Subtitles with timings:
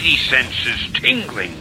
[0.00, 1.54] spidey senses tingling.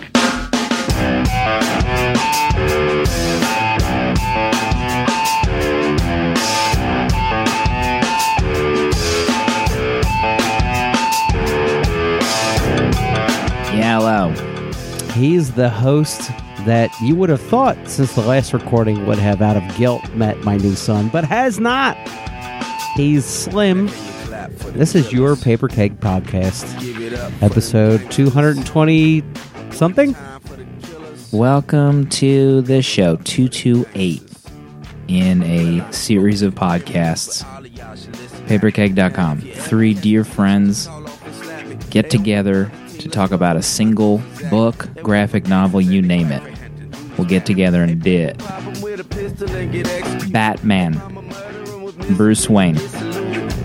[13.77, 14.33] Yellow.
[15.13, 16.31] He's the host
[16.65, 20.37] that you would have thought since the last recording would have out of guilt met
[20.43, 21.97] my new son, but has not.
[22.95, 23.89] He's Slim.
[24.73, 26.63] This is your Paper Keg Podcast,
[27.41, 29.23] episode 220
[29.71, 30.15] something?
[31.31, 34.23] Welcome to the show 228
[35.07, 37.43] in a series of podcasts.
[38.47, 39.41] Paperkeg.com.
[39.41, 40.89] Three dear friends
[41.89, 46.43] get together to talk about a single book, graphic novel, you name it.
[47.17, 48.37] We'll get together and do it.
[50.31, 51.01] Batman.
[52.15, 52.75] Bruce Wayne.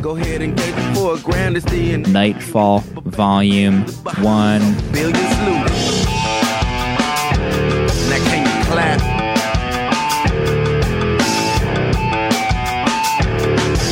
[0.04, 3.86] Go ahead and get it for a grand it's the Nightfall, Volume
[4.20, 4.60] 1.
[4.92, 5.70] billion salute.
[8.10, 9.00] Now can you clap?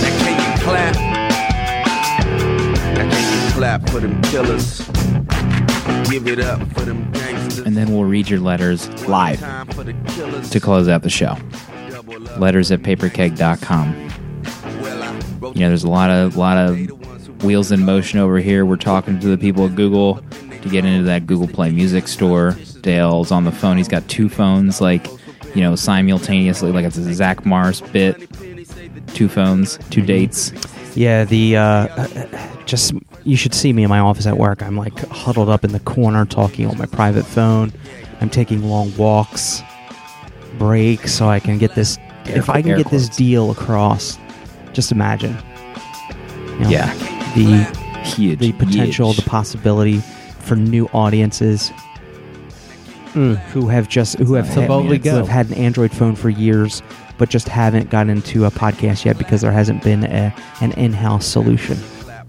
[0.02, 0.94] Now can you clap?
[2.94, 4.80] Now can you clap for them killers?
[6.10, 7.60] Give it up for them gangsters.
[7.60, 10.50] And then we'll read your letters live Time for the killers.
[10.50, 11.38] to close out the show.
[12.36, 14.11] Letters at paperkeg.com.
[15.42, 18.64] You know, there's a lot of lot of wheels in motion over here.
[18.64, 20.22] We're talking to the people at Google
[20.62, 22.56] to get into that Google Play Music store.
[22.80, 23.76] Dale's on the phone.
[23.76, 25.06] He's got two phones, like
[25.54, 28.28] you know, simultaneously, like it's a Zack Morris bit.
[29.08, 30.52] Two phones, two dates.
[30.94, 32.08] Yeah, the uh,
[32.64, 34.62] just you should see me in my office at work.
[34.62, 37.72] I'm like huddled up in the corner talking on my private phone.
[38.20, 39.62] I'm taking long walks,
[40.58, 41.98] breaks, so I can get this.
[42.26, 44.18] if I can air get this deal across,
[44.72, 45.36] just imagine.
[46.46, 46.94] You know, Yeah,
[47.34, 47.64] the
[48.04, 48.38] huge.
[48.38, 49.24] the potential, huge.
[49.24, 50.00] the possibility
[50.40, 51.70] for new audiences
[53.14, 53.36] mm.
[53.50, 56.30] who have just who have, So had, boldly who have had an Android phone for
[56.30, 56.82] years,
[57.18, 61.26] but just haven't gotten into a podcast yet because there hasn't been a, an in-house
[61.26, 61.78] solution.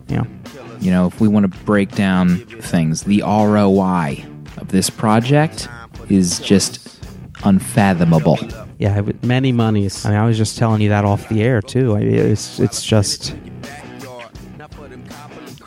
[0.10, 0.28] You know,
[0.80, 4.26] you know, if we want to break down things, the ROI
[4.58, 5.68] of this project
[6.10, 7.00] is just
[7.44, 8.38] unfathomable.
[8.80, 10.06] Yeah, it would- Many monies.
[10.06, 11.96] I mean, I was just telling you that off the air too.
[11.96, 13.36] I mean, it's it's just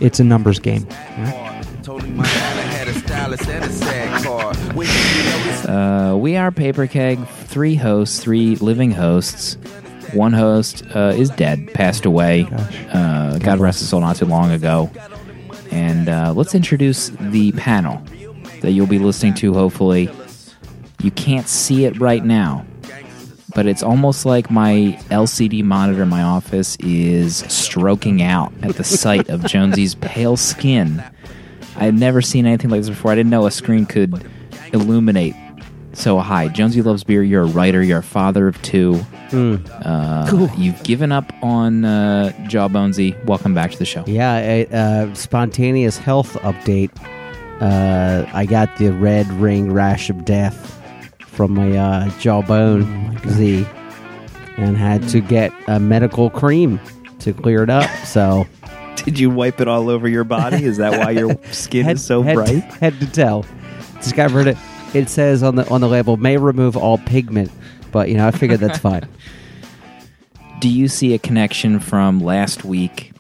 [0.01, 0.87] it's a numbers game.
[1.19, 1.61] you know?
[1.83, 4.55] Told him my dad had a stylist and a sad car.
[4.75, 9.57] When did you know this Uh, we are Paper Keg, three hosts, three living hosts.
[10.13, 12.47] One host uh, is dead, passed away.
[12.93, 14.91] Uh, God rest his soul, not too long ago.
[15.71, 18.03] And uh, let's introduce the panel
[18.63, 20.11] that you'll be listening to, hopefully.
[21.03, 22.65] You can't see it right now,
[23.57, 28.85] but it's almost like my LCD monitor in my office is stroking out at the
[28.85, 31.03] sight of Jonesy's pale skin.
[31.77, 33.13] I've never seen anything like this before.
[33.13, 34.29] I didn't know a screen could
[34.75, 35.35] illuminate
[35.95, 36.49] so high.
[36.49, 37.23] Jonesy loves beer.
[37.23, 37.83] You're a writer.
[37.83, 39.01] You're a father of two.
[39.33, 43.25] Uh, You've given up on uh, Jawbonesy.
[43.25, 44.05] Welcome back to the show.
[44.07, 46.91] Yeah, a, uh, spontaneous health update.
[47.63, 50.77] Uh, I got the red ring rash of death
[51.37, 53.67] from my uh, jawbone Z,
[54.57, 56.81] and had to get a medical cream
[57.21, 57.89] to clear it up.
[58.07, 58.47] So
[59.07, 60.65] Did you wipe it all over your body?
[60.65, 62.65] Is that why your skin head, is so head, bright?
[62.81, 63.45] Head to toe.
[64.01, 64.57] Discovered it.
[64.95, 67.53] It says on the on the label may remove all pigment,
[67.93, 69.09] but you know I figured that's fine.
[70.59, 73.13] Do you see a connection from last week?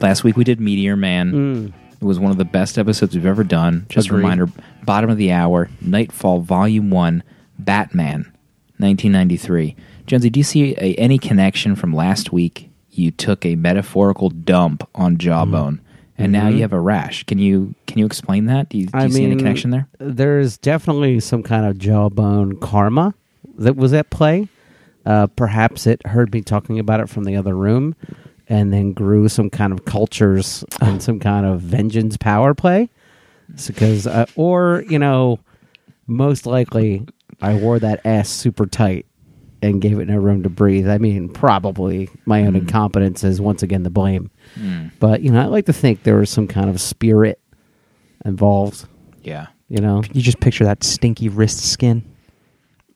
[0.00, 1.74] Last week we did Meteor Man.
[2.00, 3.84] It was one of the best episodes we've ever done.
[3.88, 4.18] Just Agreed.
[4.18, 4.48] a reminder
[4.84, 7.22] bottom of the hour, Nightfall, Volume 1,
[7.58, 8.32] Batman,
[8.78, 9.76] 1993.
[10.06, 12.70] Jonesy, do you see a, any connection from last week?
[12.90, 15.80] You took a metaphorical dump on Jawbone,
[16.18, 17.24] and now you have a rash.
[17.24, 18.68] Can you can you explain that?
[18.68, 19.88] Do you, do you see any connection there?
[19.98, 23.14] There's definitely some kind of jawbone karma
[23.58, 24.48] that was at play.
[25.04, 27.96] Uh, perhaps it heard me talking about it from the other room,
[28.48, 32.90] and then grew some kind of cultures and some kind of vengeance power play.
[33.66, 35.38] Because, uh, or you know,
[36.06, 37.06] most likely
[37.40, 39.06] I wore that ass super tight
[39.62, 40.88] and gave it no room to breathe.
[40.88, 44.30] I mean, probably my own incompetence is once again the blame.
[44.98, 47.40] But you know, I like to think there was some kind of spirit
[48.24, 48.86] involved.
[49.22, 49.46] Yeah.
[49.68, 52.02] You know, You just picture that stinky wrist skin.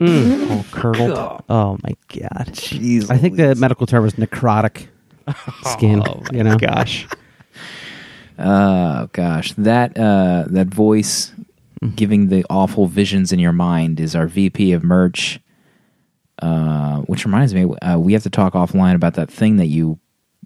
[0.00, 0.50] Mm.
[0.50, 1.42] All curdled.
[1.48, 2.48] oh my god!
[2.52, 4.88] Jeez, I think the medical term is necrotic
[5.64, 6.02] skin.
[6.32, 7.06] you know, Gosh.
[8.38, 11.32] Oh gosh, that uh, that voice
[11.94, 15.40] giving the awful visions in your mind is our VP of merch.
[16.42, 19.98] Uh, which reminds me, uh, we have to talk offline about that thing that you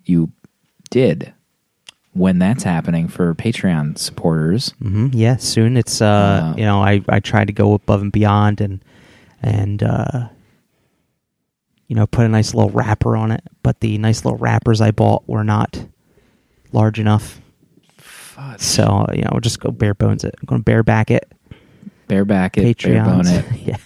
[0.04, 0.30] you
[0.90, 1.32] did.
[2.12, 4.70] when that's happening for Patreon supporters.
[4.80, 5.76] hmm Yeah, soon.
[5.76, 8.84] It's uh, Uh, you know, I I try to go above and beyond and
[9.42, 10.28] and uh,
[11.88, 13.42] you know, put a nice little wrapper on it.
[13.64, 15.86] But the nice little wrappers I bought were not
[16.72, 17.40] large enough.
[18.58, 20.34] So you know, we'll just go bare bones it.
[20.38, 21.32] I'm going to bareback it.
[22.08, 23.26] Bareback it, Patreon.
[23.26, 23.60] it.
[23.66, 23.76] yeah.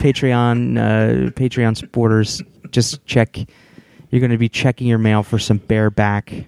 [0.00, 3.36] Patreon uh, Patreon supporters, just check.
[4.10, 6.46] You're going to be checking your mail for some bareback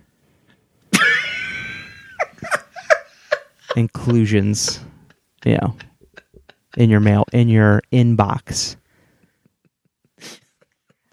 [3.76, 4.80] inclusions.
[5.44, 5.76] You know,
[6.76, 8.76] in your mail, in your inbox.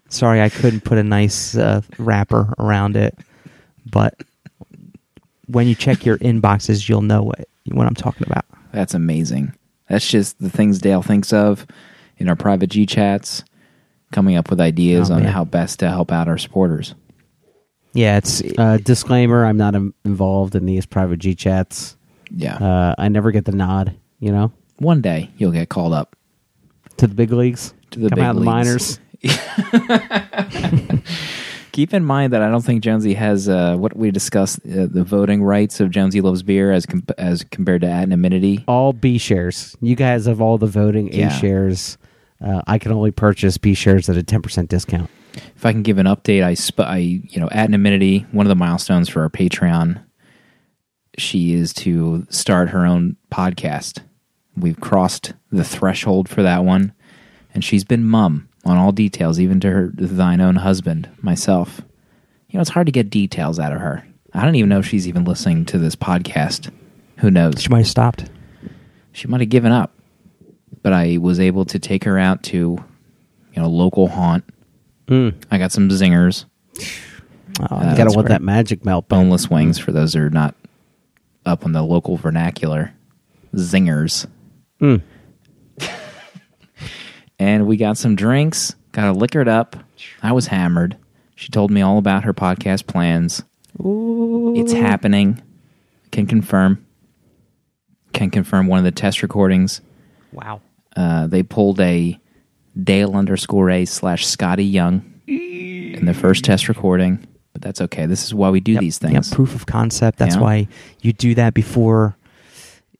[0.08, 3.16] Sorry, I couldn't put a nice uh, wrapper around it,
[3.86, 4.14] but
[5.50, 8.44] when you check your inboxes, you'll know what what I'm talking about.
[8.72, 9.54] That's amazing.
[9.88, 11.66] That's just the things Dale thinks of
[12.18, 13.44] in our private G chats,
[14.12, 15.32] coming up with ideas Oh, on man.
[15.32, 16.94] how best to help out our supporters.
[17.92, 21.96] Yeah, it's Uh, disclaimer: I'm not im- involved in these private G chats.
[22.30, 22.54] Yeah.
[22.56, 23.94] Uh, I never get the nod.
[24.20, 26.14] You know, One day you'll get called up
[26.98, 27.74] to the big leagues.
[27.90, 29.00] to the Come big out of the minors.
[31.72, 35.04] Keep in mind that I don't think Jonesy has uh, what we discussed uh, the
[35.04, 38.64] voting rights of Jonesy loves beer as com- as compared to anonymity.
[38.66, 39.76] All B shares.
[39.80, 41.28] You guys have all the voting A Yeah.
[41.28, 41.96] shares.
[42.44, 45.10] Uh, I can only purchase B shares at a 10% discount.
[45.56, 48.56] If I can give an update, I, sp- I you know anonymity one of the
[48.56, 50.02] milestones for our Patreon.
[51.18, 54.02] She is to start her own podcast.
[54.56, 56.92] We've crossed the threshold for that one,
[57.54, 61.80] and she's been mum on all details, even to her thine own husband, myself.
[62.48, 64.06] You know, it's hard to get details out of her.
[64.32, 66.70] I don't even know if she's even listening to this podcast.
[67.18, 67.60] Who knows?
[67.60, 68.30] she might have stopped.
[69.12, 69.92] she might have given up.
[70.82, 74.44] But I was able to take her out to, you know, local haunt.
[75.10, 76.44] I got some zingers,
[77.60, 79.08] Oh, Uh, you gotta want that magic melt.
[79.08, 80.54] boneless wings for those that are not
[81.44, 82.92] up on the local vernacular.
[83.54, 84.26] Zingers.
[84.80, 85.02] Mm.
[87.40, 89.74] And we got some drinks, got her liquored up.
[90.22, 90.96] I was hammered.
[91.34, 93.42] She told me all about her podcast plans.
[93.82, 95.40] It's happening.
[96.12, 96.84] Can confirm.
[98.12, 99.80] Can confirm one of the test recordings.
[100.32, 100.60] wow.
[100.96, 102.18] Uh, they pulled a
[102.82, 108.06] Dale underscore A slash Scotty Young in the first test recording, but that's okay.
[108.06, 109.32] This is why we do Yep, these yep, things.
[109.32, 110.18] proof of concept.
[110.18, 110.42] That's Yeah.
[110.42, 110.68] why
[111.00, 112.16] you do that before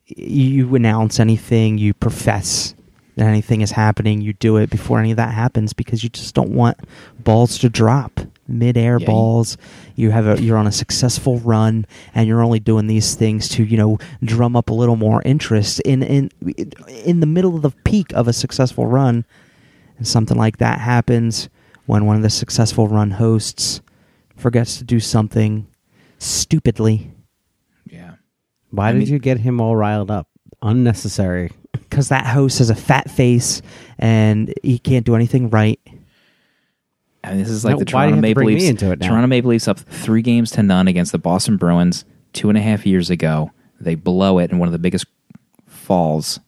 [0.07, 1.79] you announce anything.
[1.79, 2.75] You profess
[3.17, 4.21] that anything is happening.
[4.21, 6.79] You do it before any of that happens because you just don't want
[7.19, 9.57] balls to drop midair Yeah, balls.
[9.97, 13.65] You have a you're on a successful run, and you're only doing these things to
[13.65, 16.31] you know drum up a little more interest in in
[17.05, 19.25] in the middle of the peak of a successful run.
[19.99, 21.49] And something like that happens
[21.87, 23.83] when one of the successful run hosts
[24.37, 25.67] forgets to do something
[26.19, 27.11] stupidly
[27.87, 28.13] Yeah.
[28.71, 30.29] Why I did mean- you get him all riled up?
[30.63, 31.51] Unnecessary.
[31.91, 33.61] Because that host has a fat face
[33.99, 35.81] and he can't do anything right.
[37.23, 38.65] I mean, this is like No, the Toronto you have to Maple Leafs.
[38.65, 39.09] into it now?
[39.09, 42.63] Toronto Maple Leafs up three games to none against the Boston Bruins two and a
[42.63, 43.51] half years ago.
[43.81, 45.05] They blow it in one of the biggest
[45.67, 46.41] falls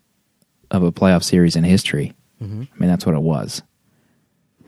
[0.70, 2.14] of a playoff series in history.
[2.42, 2.62] Mm-hmm.
[2.74, 3.62] I mean, that's what it was.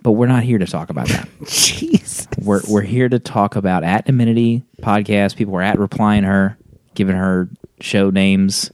[0.02, 1.26] But we're not here to talk about that.
[1.44, 2.26] Jeez.
[2.44, 5.36] We're we're here to talk about at Amenity podcast.
[5.36, 6.58] People were at replying her,
[6.94, 7.48] giving her
[7.80, 8.70] show names.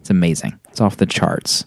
[0.00, 0.58] It's amazing.
[0.76, 1.64] It's off the charts.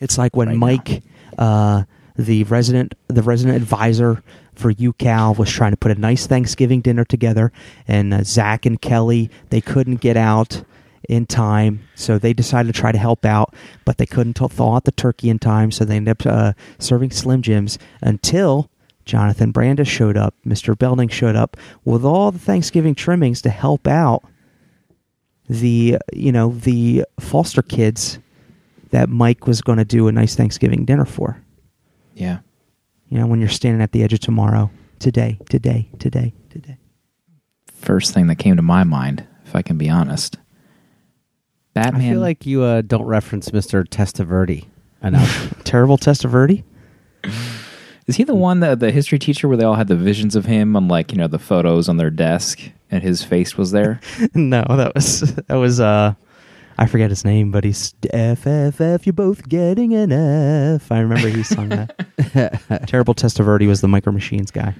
[0.00, 1.02] It's like when Right Mike,
[1.36, 1.82] uh,
[2.14, 4.22] the resident, the resident advisor
[4.54, 7.50] for UCal, was trying to put a nice Thanksgiving dinner together,
[7.88, 10.62] and uh, Zach and Kelly they couldn't get out
[11.08, 13.52] in time, so they decided to try to help out,
[13.84, 16.52] but they couldn't t- thaw out the turkey in time, so they ended up uh,
[16.78, 18.70] serving Slim Jims until.
[19.04, 20.36] Jonathan Brandis showed up.
[20.46, 20.78] Mr.
[20.78, 24.22] Belding showed up with all the Thanksgiving trimmings to help out
[25.48, 28.20] the you know the foster kids
[28.92, 31.42] that Mike was going to do a nice Thanksgiving dinner for.
[32.14, 32.38] Yeah.
[33.08, 36.78] You know, when you're standing at the edge of tomorrow, today, today, today, today.
[37.74, 40.38] First thing that came to my mind, if I can be honest.
[41.74, 42.02] Batman.
[42.02, 43.84] I feel like you uh, don't reference Mr.
[43.86, 44.66] Testaverde
[45.02, 45.54] enough.
[45.64, 46.62] Terrible Testaverde.
[48.06, 50.44] Is he the one that the history teacher where they all had the visions of
[50.44, 54.00] him on like, you know, the photos on their desk and his face was there?
[54.34, 56.14] no, that was that was uh,
[56.78, 59.06] I forget his name, but he's F F F.
[59.06, 60.90] You're both getting an F.
[60.90, 62.84] I remember he sung that.
[62.88, 64.74] Terrible Testaverde was the Micro Machines guy.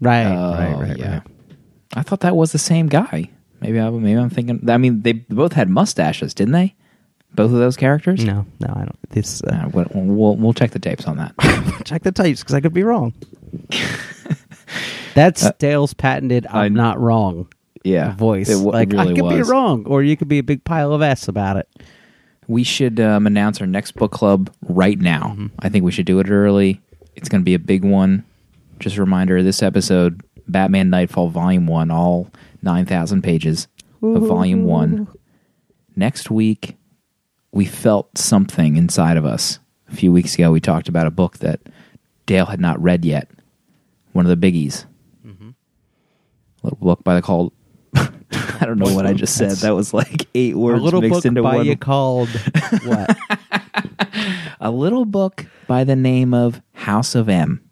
[0.00, 1.12] right, Oh, right, right, yeah.
[1.18, 1.22] right.
[1.94, 3.28] I thought that was the same guy.
[3.60, 6.74] Maybe I maybe I'm thinking I mean they both had mustaches, didn't they?
[7.34, 8.24] Both of those characters?
[8.24, 9.10] No, no, I don't.
[9.10, 11.34] This Uh, uh, we'll, we'll we'll check the tapes on that.
[11.84, 13.12] check the tapes because I could be wrong.
[15.14, 16.46] That's Dale's patented.
[16.46, 17.48] I'm I- not wrong.
[17.82, 18.48] Yeah, voice.
[18.48, 20.64] It, wa- like it really I could be wrong, or you could be a big
[20.64, 21.68] pile of s about it.
[22.46, 25.34] We should um, announce our next book club right now.
[25.34, 25.46] Mm-hmm.
[25.60, 26.80] I think we should do it early.
[27.14, 28.24] It's going to be a big one.
[28.78, 32.28] Just a reminder: this episode, Batman Nightfall Volume One, all
[32.62, 33.68] nine thousand pages
[34.02, 35.08] of Volume One.
[35.96, 36.76] Next week,
[37.52, 39.58] we felt something inside of us.
[39.90, 41.60] A few weeks ago, we talked about a book that
[42.26, 43.28] Dale had not read yet.
[44.12, 44.84] One of the biggies.
[45.26, 45.48] Mm-hmm.
[45.48, 45.52] A
[46.62, 47.52] little book by the called.
[48.62, 49.52] I don't know what I just said.
[49.58, 51.66] That was like eight A words little mixed book into by one.
[51.66, 52.28] you called
[52.84, 53.16] what?
[54.60, 57.62] a little book by the name of House of M.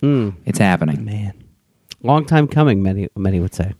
[0.00, 0.30] Hmm.
[0.44, 1.04] It's happening.
[1.04, 1.32] Man,
[2.02, 2.82] Long time coming.
[2.82, 3.72] Many many would say.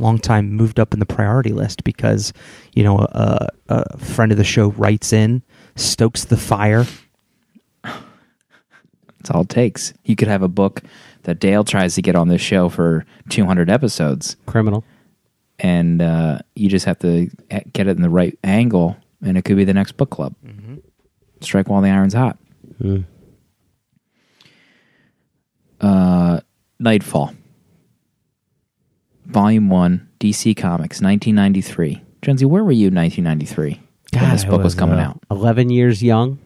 [0.00, 2.32] long time moved up in the priority list because
[2.74, 5.42] you know a, a friend of the show writes in,
[5.76, 6.86] stokes the fire.
[7.84, 9.92] That's all it takes.
[10.04, 10.82] You could have a book
[11.24, 14.84] that Dale tries to get on this show for 200 episodes, Criminal.
[15.58, 17.30] And uh, you just have to
[17.72, 20.34] get it in the right angle, and it could be the next book club.
[21.40, 22.36] Strike while the iron's hot.
[22.80, 23.02] Hmm.
[25.80, 26.40] Uh,
[26.80, 27.32] Nightfall,
[29.26, 32.02] Volume One, DC Comics, 1993.
[32.22, 33.80] Jonesy, where were you in 1993
[34.20, 35.20] when this I book was, coming uh, out?
[35.30, 36.40] Eleven years young.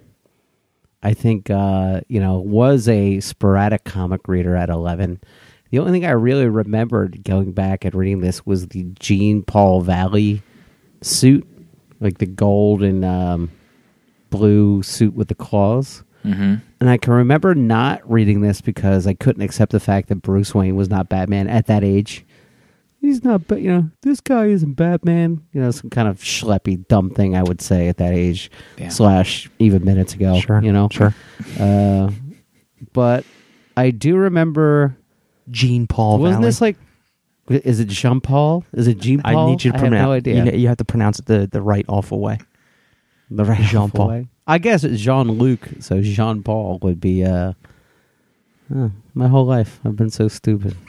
[1.02, 5.20] I think uh, you know was a sporadic comic reader at eleven.
[5.72, 9.80] The only thing I really remembered going back and reading this was the Jean Paul
[9.80, 10.42] Valley
[11.00, 11.48] suit,
[11.98, 13.50] like the gold and um,
[14.28, 16.04] blue suit with the claws.
[16.26, 16.56] Mm-hmm.
[16.78, 20.54] And I can remember not reading this because I couldn't accept the fact that Bruce
[20.54, 22.24] Wayne was not Batman at that age.
[23.00, 25.42] He's not, but you know, this guy isn't Batman.
[25.54, 28.90] You know, some kind of schleppy, dumb thing I would say at that age, Yeah.
[28.90, 30.38] slash even minutes ago.
[30.38, 31.14] Sure, you know, sure.
[31.58, 32.10] Uh,
[32.92, 33.24] but
[33.76, 34.98] I do remember.
[35.50, 36.18] Jean Paul.
[36.18, 36.48] wasn't Valley.
[36.48, 36.76] this like?
[37.48, 38.64] Is it Jean Paul?
[38.72, 39.50] Is it Jean I Paul?
[39.50, 40.06] need you to I have pronounce.
[40.06, 40.34] no idea.
[40.36, 42.38] You, know- you have to pronounce it the the right awful way.
[43.30, 44.08] The right Jean Paul.
[44.08, 44.28] way.
[44.46, 47.24] I guess it's Jean Luc, so Jean Paul would be.
[47.24, 47.52] Uh,
[48.74, 50.76] oh, my whole life, I've been so stupid.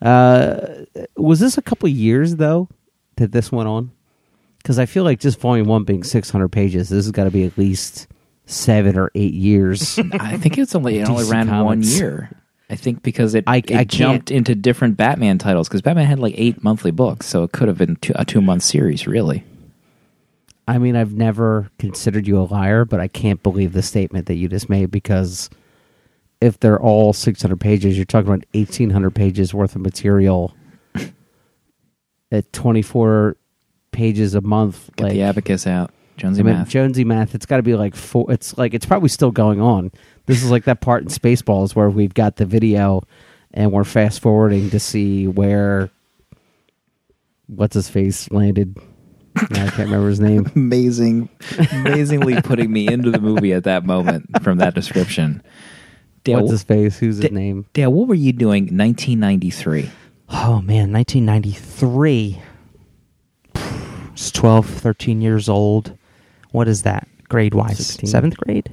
[0.00, 0.84] Uh,
[1.16, 2.68] was this a couple years though
[3.18, 3.92] that this went on?
[4.58, 7.30] Because I feel like just volume one being six hundred pages, this has got to
[7.30, 8.08] be at least
[8.46, 9.96] seven or eight years.
[10.14, 12.30] I think it's only it only DC ran one year.
[12.72, 16.18] I think because it I- it I jumped into different Batman titles because Batman had
[16.18, 19.44] like eight monthly books, so it could have been two, a two month series really.
[20.66, 24.36] I mean, I've never considered you a liar, but I can't believe the statement that
[24.36, 25.50] you just made because
[26.40, 30.54] if they're all 600 pages, you're talking about 1,800 pages worth of material
[32.30, 33.36] at 24
[33.90, 34.88] pages a month.
[34.96, 36.68] Get like, the abacus out, Jonesy I mean, math.
[36.68, 38.30] Jonesy math, it's got to be like four.
[38.32, 39.90] It's like, it's probably still going on.
[40.26, 43.02] This is like that part in Spaceballs where we've got the video
[43.52, 45.90] and we're fast forwarding to see where,
[47.46, 48.76] what's his face landed.
[49.36, 50.50] I can't remember his name.
[50.56, 51.28] Amazing,
[51.72, 55.42] amazingly putting me into the movie at that moment from that description.
[56.24, 56.98] Dale, What's his face?
[56.98, 57.66] Who's his name?
[57.72, 59.90] Dale, what were you doing 1993?
[60.28, 62.42] Oh man, 1993.
[64.12, 65.96] It's 12, 13 years old.
[66.50, 67.78] What is that grade wise?
[67.78, 68.08] 16.
[68.08, 68.72] Seventh grade.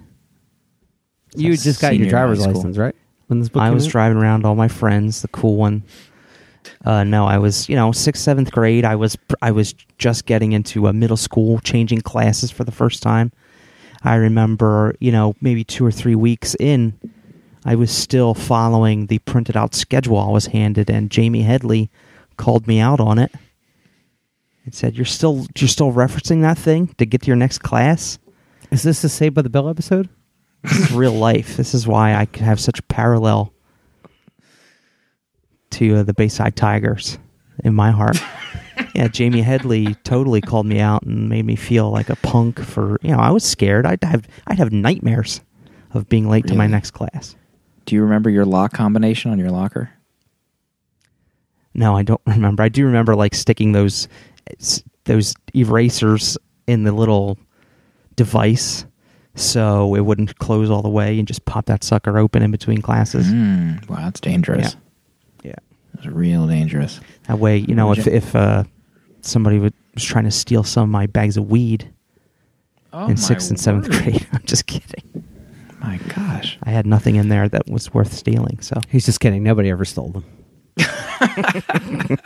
[1.35, 2.53] You just got your senior in high driver's school.
[2.53, 2.95] license, right?
[3.27, 3.91] When this book I came was out?
[3.91, 5.83] driving around all my friends, the cool one.
[6.85, 8.85] Uh, no, I was, you know, sixth, seventh grade.
[8.85, 13.03] I was, I was just getting into a middle school, changing classes for the first
[13.03, 13.31] time.
[14.03, 16.97] I remember, you know, maybe two or three weeks in,
[17.65, 21.89] I was still following the printed out schedule I was handed, and Jamie Headley
[22.37, 23.33] called me out on it
[24.63, 28.17] and said, "You're still, you're still referencing that thing to get to your next class."
[28.71, 30.07] Is this the Saved by the Bell episode?
[30.63, 31.57] This is real life.
[31.57, 33.53] This is why I can have such a parallel
[35.71, 37.17] to uh, the Bayside Tigers
[37.63, 38.17] in my heart.
[38.95, 42.97] yeah, Jamie Headley totally called me out and made me feel like a punk for
[43.01, 43.85] you know I was scared.
[43.85, 45.41] I'd have I'd have nightmares
[45.93, 47.35] of being late to my next class.
[47.85, 49.89] Do you remember your lock combination on your locker?
[51.73, 52.63] No, I don't remember.
[52.63, 54.07] I do remember like sticking those
[55.05, 56.37] those erasers
[56.67, 57.37] in the little
[58.15, 58.85] device
[59.35, 62.81] so it wouldn't close all the way and just pop that sucker open in between
[62.81, 63.27] classes.
[63.27, 64.75] Mm, wow, that's dangerous.
[65.43, 65.51] Yeah.
[65.51, 65.55] yeah.
[65.95, 66.99] That's real dangerous.
[67.27, 68.63] That way, you know, Would if you- if uh,
[69.21, 71.91] somebody was trying to steal some of my bags of weed
[72.91, 75.23] Oh in sixth and seventh grade, I'm just kidding.
[75.79, 76.57] My gosh.
[76.63, 78.59] I had nothing in there that was worth stealing.
[78.61, 79.43] So He's just kidding.
[79.43, 80.25] Nobody ever stole them.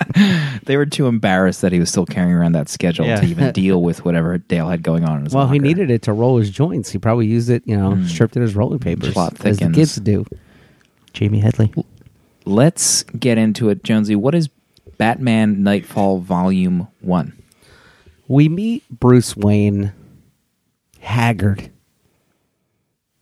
[0.65, 3.19] They were too embarrassed that he was still carrying around that schedule Yeah.
[3.21, 6.03] to even deal with whatever Dale had going on in his Well, he needed it
[6.03, 6.91] to roll his joints.
[6.91, 8.07] He probably used it, you know, Mm.
[8.07, 9.75] stripped it as rolling papers, Plot as the thickens.
[9.75, 10.25] kids do.
[11.13, 11.73] Jamie Headley.
[12.45, 14.15] Let's get into it, Jonesy.
[14.15, 14.49] What is
[14.97, 17.33] Batman Nightfall Volume 1.
[18.27, 19.91] we meet Bruce Wayne
[20.99, 21.69] haggard.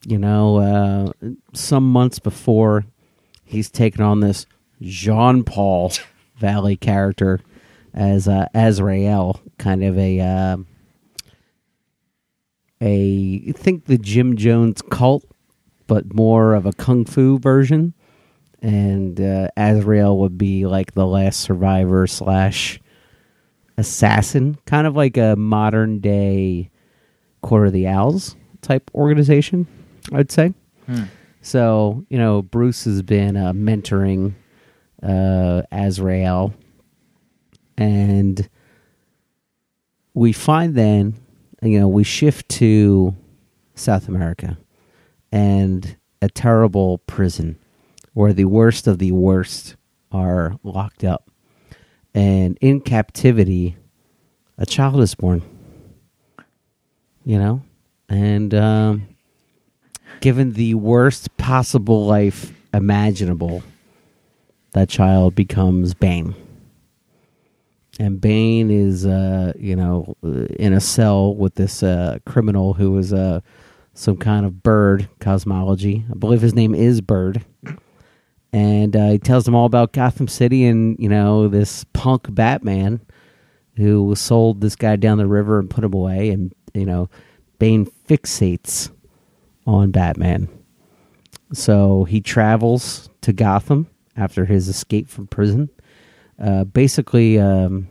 [0.05, 1.11] You know, uh,
[1.53, 2.85] some months before
[3.45, 4.45] he's taken on this
[4.81, 5.93] Jean Paul
[6.37, 7.39] Valley character
[7.93, 10.57] as uh, Azrael, kind of a uh,
[12.81, 15.23] a think the Jim Jones cult,
[15.87, 17.93] but more of a kung fu version.
[18.63, 22.79] And uh, Azrael would be like the last survivor slash
[23.77, 26.69] assassin, kind of like a modern day
[27.41, 29.67] Court of the Owls type organization,
[30.13, 30.53] I'd say.
[31.41, 34.35] So, you know, Bruce has been uh, mentoring
[35.03, 36.53] uh, Azrael,
[37.77, 38.49] and
[40.13, 41.15] we find then,
[41.61, 43.15] you know, we shift to
[43.75, 44.57] South America
[45.31, 47.57] and a terrible prison
[48.13, 49.75] where the worst of the worst
[50.11, 51.29] are locked up.
[52.13, 53.77] And in captivity,
[54.57, 55.41] a child is born.
[57.23, 57.63] You know?
[58.09, 59.07] And um,
[60.19, 63.63] given the worst possible life imaginable,
[64.73, 66.35] that child becomes Bane.
[67.99, 72.97] And Bane is, uh, you know, uh, in a cell with this uh, criminal who
[72.97, 73.41] is uh,
[73.93, 76.05] some kind of bird cosmology.
[76.09, 77.45] I believe his name is Bird.
[78.53, 83.01] And uh, he tells them all about Gotham City and, you know, this punk Batman
[83.75, 86.29] who sold this guy down the river and put him away.
[86.29, 87.09] And, you know,
[87.59, 88.91] Bane fixates
[89.67, 90.49] on Batman.
[91.53, 95.69] So he travels to Gotham after his escape from prison.
[96.39, 97.87] Uh, basically, um,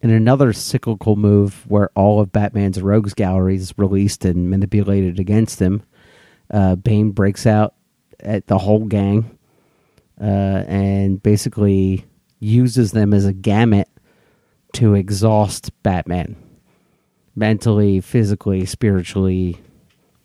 [0.00, 5.60] in another cyclical move where all of Batman's rogues gallery is released and manipulated against
[5.60, 5.82] him,
[6.50, 7.74] uh, Bane breaks out
[8.20, 9.38] at the whole gang
[10.20, 12.04] uh, and basically
[12.38, 13.88] uses them as a gamut
[14.72, 16.36] to exhaust Batman
[17.34, 19.58] mentally, physically, spiritually,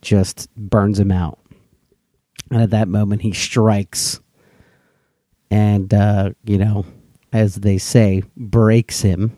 [0.01, 1.39] just burns him out.
[2.51, 4.19] And at that moment, he strikes
[5.55, 6.85] and, uh, you know,
[7.31, 9.37] as they say, breaks him.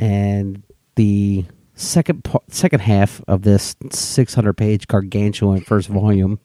[0.00, 0.64] And
[0.96, 1.44] the
[1.74, 6.40] second pa- second half of this 600 page gargantuan first volume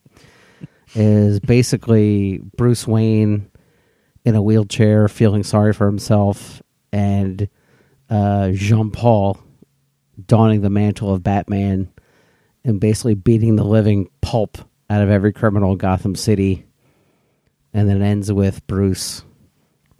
[0.93, 3.49] is basically Bruce Wayne
[4.23, 7.49] in a wheelchair feeling sorry for himself and
[8.11, 9.39] uh, Jean Paul
[10.27, 11.91] donning the mantle of Batman
[12.63, 16.67] and basically beating the living pulp out of every criminal in Gotham City.
[17.73, 19.23] And then it ends with Bruce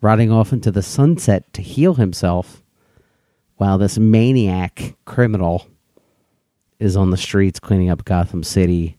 [0.02, 2.62] riding off into the sunset to heal himself
[3.56, 5.68] while this maniac criminal
[6.80, 8.98] is on the streets cleaning up Gotham City.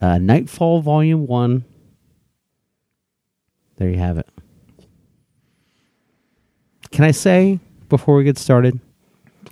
[0.00, 1.64] Uh, Nightfall Volume 1.
[3.76, 4.28] There you have it.
[6.92, 8.78] Can I say before we get started?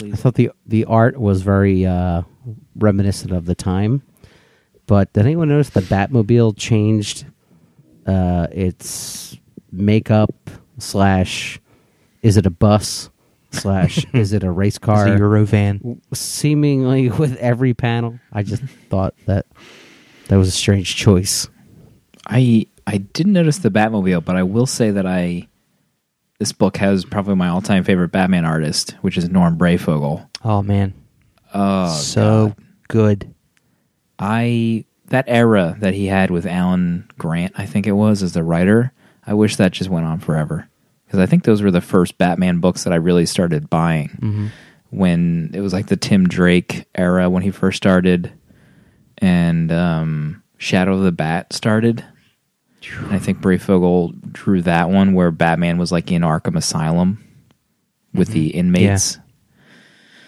[0.03, 2.23] I thought the the art was very uh,
[2.77, 4.03] reminiscent of the time.
[4.87, 7.27] But did anyone notice the Batmobile changed
[8.07, 9.37] uh, its
[9.73, 10.35] makeup
[10.79, 11.61] slash
[12.23, 13.11] is it a bus
[13.51, 15.07] slash is it a race It's car?
[15.07, 16.01] a Eurovan.
[16.12, 18.19] Seemingly with every panel.
[18.33, 19.47] I just thought that
[20.29, 21.49] that was a strange choice.
[22.27, 25.49] I I didn't notice the Batmobile, but I will say that I
[26.38, 30.29] this book has probably my all-time favorite Batman artist, which is Norm Breyfogle.
[30.43, 30.93] Oh man,
[31.55, 32.55] Oh, so
[32.88, 33.33] good.
[34.19, 38.42] I that era that he had with Alan Grant, I think it was as the
[38.42, 38.92] writer.
[39.24, 40.68] I wish that just went on forever
[41.07, 44.11] because I think those were the first Batman books that I really started buying
[44.90, 48.33] when it was like the Tim Drake era when he first started,
[49.18, 52.05] and um, Shadow of the Bat started.
[52.98, 57.24] And I think Breyfogle drew that one where Batman was like in Arkham Asylum
[58.12, 59.18] with the inmates.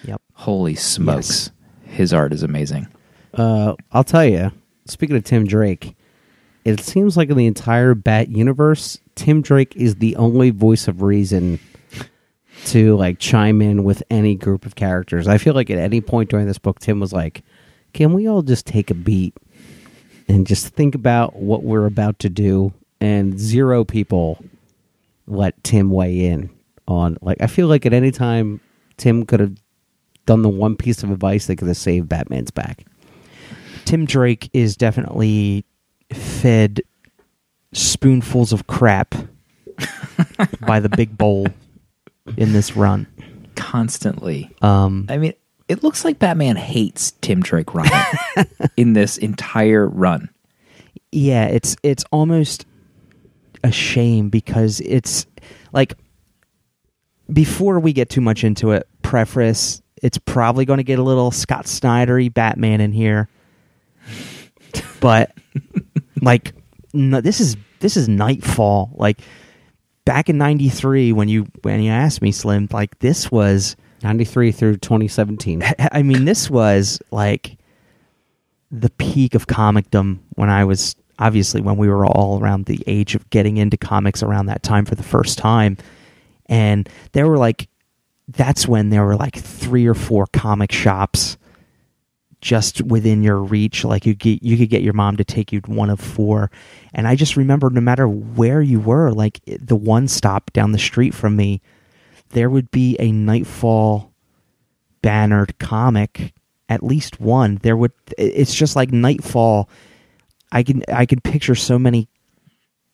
[0.04, 0.22] Yep.
[0.34, 1.50] Holy smokes,
[1.84, 2.86] his art is amazing.
[3.34, 4.52] Uh, I'll tell you.
[4.86, 5.96] Speaking of Tim Drake,
[6.64, 11.02] it seems like in the entire Bat universe, Tim Drake is the only voice of
[11.02, 11.58] reason
[12.66, 15.28] to like chime in with any group of characters.
[15.28, 17.42] I feel like at any point during this book, Tim was like,
[17.92, 19.34] "Can we all just take a beat
[20.28, 24.42] and just think about what we're about to do?" And zero people
[25.26, 26.50] let Tim weigh in
[26.88, 27.18] on.
[27.20, 28.60] Like, I feel like at any time,
[28.96, 29.56] Tim could have
[30.24, 32.84] done the one piece of advice that could have saved Batman's back.
[33.86, 35.64] Tim Drake is definitely
[36.12, 36.82] fed
[37.72, 39.14] spoonfuls of crap
[40.66, 41.46] by the big bowl
[42.36, 43.06] in this run.
[43.54, 44.54] Constantly.
[44.60, 45.32] Um, I mean,
[45.68, 48.04] it looks like Batman hates Tim Drake Ryan
[48.76, 50.28] in this entire run.
[51.12, 52.66] yeah, it's it's almost
[53.64, 55.26] a shame because it's
[55.72, 55.94] like
[57.32, 61.30] before we get too much into it, preface it's probably going to get a little
[61.30, 63.28] Scott Snydery Batman in here,
[65.00, 65.32] but
[66.22, 66.54] like
[66.92, 68.90] no, this is this is Nightfall.
[68.94, 69.20] Like
[70.04, 73.76] back in '93 when you when you asked me, Slim, like this was.
[74.02, 75.62] 93 through 2017.
[75.92, 77.56] I mean, this was like
[78.70, 83.14] the peak of comicdom when I was obviously when we were all around the age
[83.14, 85.76] of getting into comics around that time for the first time.
[86.46, 87.68] And there were like,
[88.28, 91.38] that's when there were like three or four comic shops
[92.46, 93.84] just within your reach.
[93.84, 96.48] Like you get, you could get your mom to take you one of four.
[96.94, 100.70] And I just remember no matter where you were, like eh, the one stop down
[100.70, 101.60] the street from me,
[102.30, 104.12] there would be a Nightfall
[105.02, 106.32] bannered comic
[106.68, 109.68] at least one there would it's just like nightfall
[110.50, 112.08] i can i can picture so many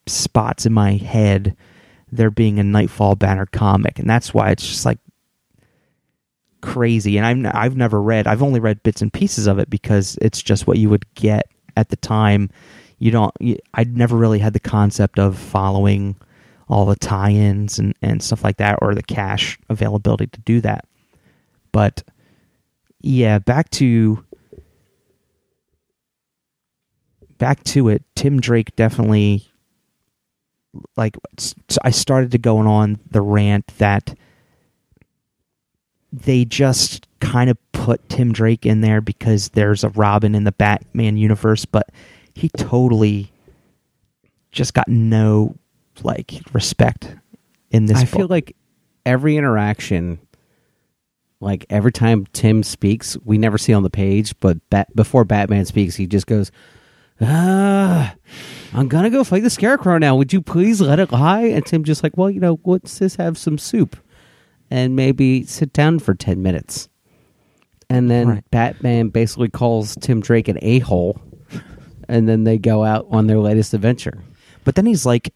[0.07, 1.57] spots in my head
[2.11, 4.99] there being a nightfall banner comic and that's why it's just like
[6.63, 7.19] crazy.
[7.19, 10.43] And i'm i've never read i've only read bits and pieces of it because it's
[10.43, 12.51] just what you would get at the time.
[12.99, 16.17] You don't you, i'd never really had the concept of following
[16.69, 20.87] all the tie-ins and, and stuff like that or the cash availability to do that.
[21.73, 22.03] But
[23.01, 24.25] yeah back to
[27.37, 29.53] back to it tim drake definitely
[30.97, 31.17] like
[31.83, 34.17] I started to going on the rant that
[36.13, 40.53] they just kind of put tim drake in there because there's a robin in the
[40.53, 41.89] batman universe but
[42.35, 43.33] he totally
[44.51, 45.55] just got no
[46.03, 47.15] like respect
[47.71, 48.11] in this I book.
[48.11, 48.55] feel like
[49.05, 50.19] every interaction,
[51.41, 55.65] like every time Tim speaks, we never see on the page, but bat- before Batman
[55.65, 56.53] speaks, he just goes,
[57.21, 58.15] "Ah,
[58.73, 60.17] I'm gonna go fight the Scarecrow now.
[60.17, 63.17] Would you please let it lie?" And Tim just like, "Well, you know, let's just
[63.17, 63.97] have some soup
[64.73, 66.89] and maybe sit down for ten minutes."
[67.91, 68.51] And then Right.
[68.51, 71.21] Batman basically calls Tim Drake an a hole,
[72.09, 74.19] and then they go out on their latest adventure.
[74.65, 75.35] But then he's like,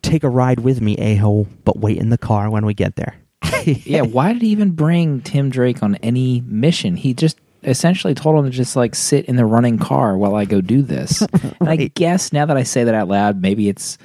[0.00, 2.96] "Take a ride with me, a hole, but wait in the car when we get
[2.96, 3.14] there."
[3.64, 6.96] yeah, why did he even bring Tim Drake on any mission?
[6.96, 10.44] He just essentially told him to just like sit in the running car while I
[10.46, 11.22] go do this.
[11.60, 13.98] And I guess now that I say that out loud, maybe it's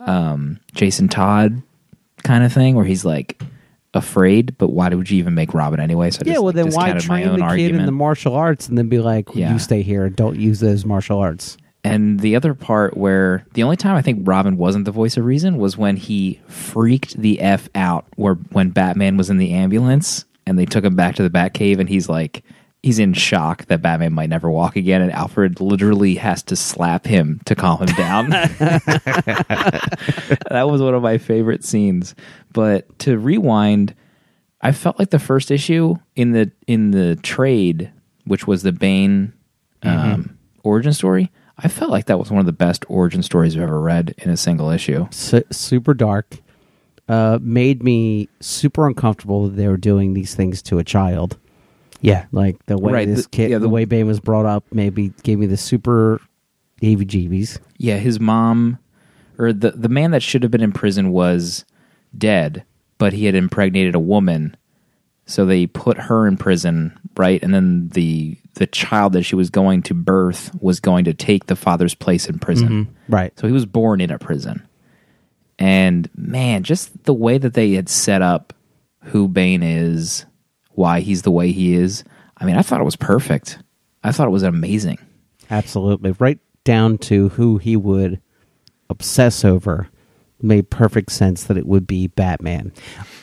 [0.00, 1.60] um, Jason Todd
[2.22, 3.40] kind of thing where he's like
[3.94, 6.10] afraid, but why would you even make Robin anyway?
[6.10, 7.80] So I yeah, just, well, then why train own the kid argument.
[7.80, 9.52] in the martial arts and then be like, Yeah.
[9.52, 11.56] you stay here and don't use those martial arts?
[11.86, 15.24] And the other part where the only time I think Robin wasn't the voice of
[15.26, 20.24] reason was when he freaked the F out where when Batman was in the ambulance
[20.46, 22.42] and they took him back to the Batcave and he's like
[22.84, 27.06] he's in shock that Batman might never walk again and Alfred literally has to slap
[27.06, 28.28] him to calm him down.
[30.50, 32.14] that was one of my favorite scenes.
[32.52, 33.94] But to rewind,
[34.60, 37.90] I felt like the first issue in the in the trade,
[38.26, 39.32] which was the Bane
[39.82, 43.62] um, origin story, I felt like that was one of the best origin stories I've
[43.62, 45.06] ever read in a single issue.
[45.10, 46.36] Su- super dark.
[47.08, 51.38] Uh, made me super uncomfortable that they were doing these things to a child.
[52.04, 54.46] Yeah, Like the way Right, this the- kid, yeah, the, the- way Bane was brought
[54.46, 56.20] up, maybe gave me the super
[56.82, 57.58] heebie-jeebies.
[57.78, 58.78] Yeah, his mom
[59.38, 61.64] or the the man that should have been in prison was
[62.16, 62.64] dead,
[62.98, 64.56] but he had impregnated a woman.
[65.26, 67.42] So they put her in prison, right?
[67.42, 71.46] And then the the child that she was going to birth was going to take
[71.46, 72.68] the father's place in prison.
[72.68, 73.12] Mm-hmm.
[73.14, 73.32] Right.
[73.40, 74.66] So he was born in a prison.
[75.58, 78.52] And man, just the way that they had set up
[79.04, 80.26] who Bane is,
[80.74, 82.04] why he's the way he is.
[82.36, 83.58] I mean, I thought it was perfect.
[84.02, 84.98] I thought it was amazing.
[85.50, 86.12] Absolutely.
[86.18, 88.20] Right down to who he would
[88.90, 89.88] obsess over
[90.42, 92.72] made perfect sense that it would be Batman.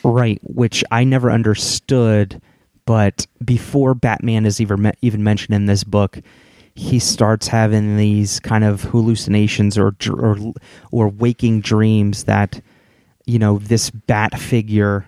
[0.02, 0.40] right.
[0.42, 2.40] Which I never understood,
[2.84, 6.20] but before Batman is even me- even mentioned in this book,
[6.74, 10.36] he starts having these kind of hallucinations or or
[10.90, 12.60] or waking dreams that
[13.26, 15.06] you know this bat figure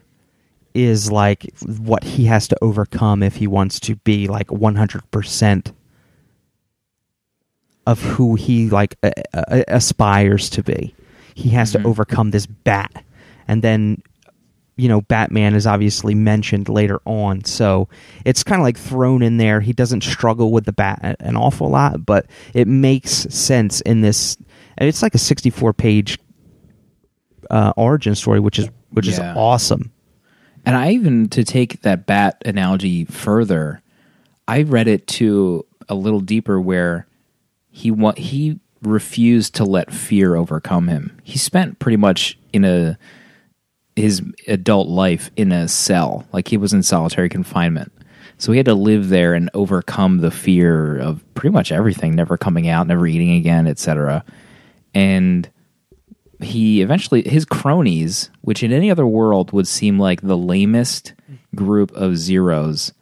[0.74, 5.72] is like what he has to overcome if he wants to be like 100%
[7.86, 10.94] of who he like a- a- aspires to be.
[11.34, 13.04] He has to overcome this bat.
[13.46, 14.02] And then
[14.76, 17.44] you know Batman is obviously mentioned later on.
[17.44, 17.88] So
[18.24, 19.60] it's kind of like thrown in there.
[19.60, 24.36] He doesn't struggle with the bat an awful lot, but it makes sense in this
[24.78, 26.18] and it's like a 64 page
[27.50, 29.12] uh, origin story which is which Yeah.
[29.12, 29.92] is awesome.
[30.66, 33.82] And I even to take that bat analogy further,
[34.48, 37.06] I read it to a little deeper where
[37.70, 41.18] he wa- he refused to let fear overcome him.
[41.22, 42.98] He spent pretty much in a
[43.96, 47.92] his adult life in a cell, like he was in solitary confinement.
[48.38, 52.36] So he had to live there and overcome the fear of pretty much everything, never
[52.36, 54.24] coming out, never eating again, etc.
[54.92, 55.48] And
[56.44, 61.14] he eventually his cronies, which in any other world would seem like the lamest
[61.54, 62.92] group of zeros,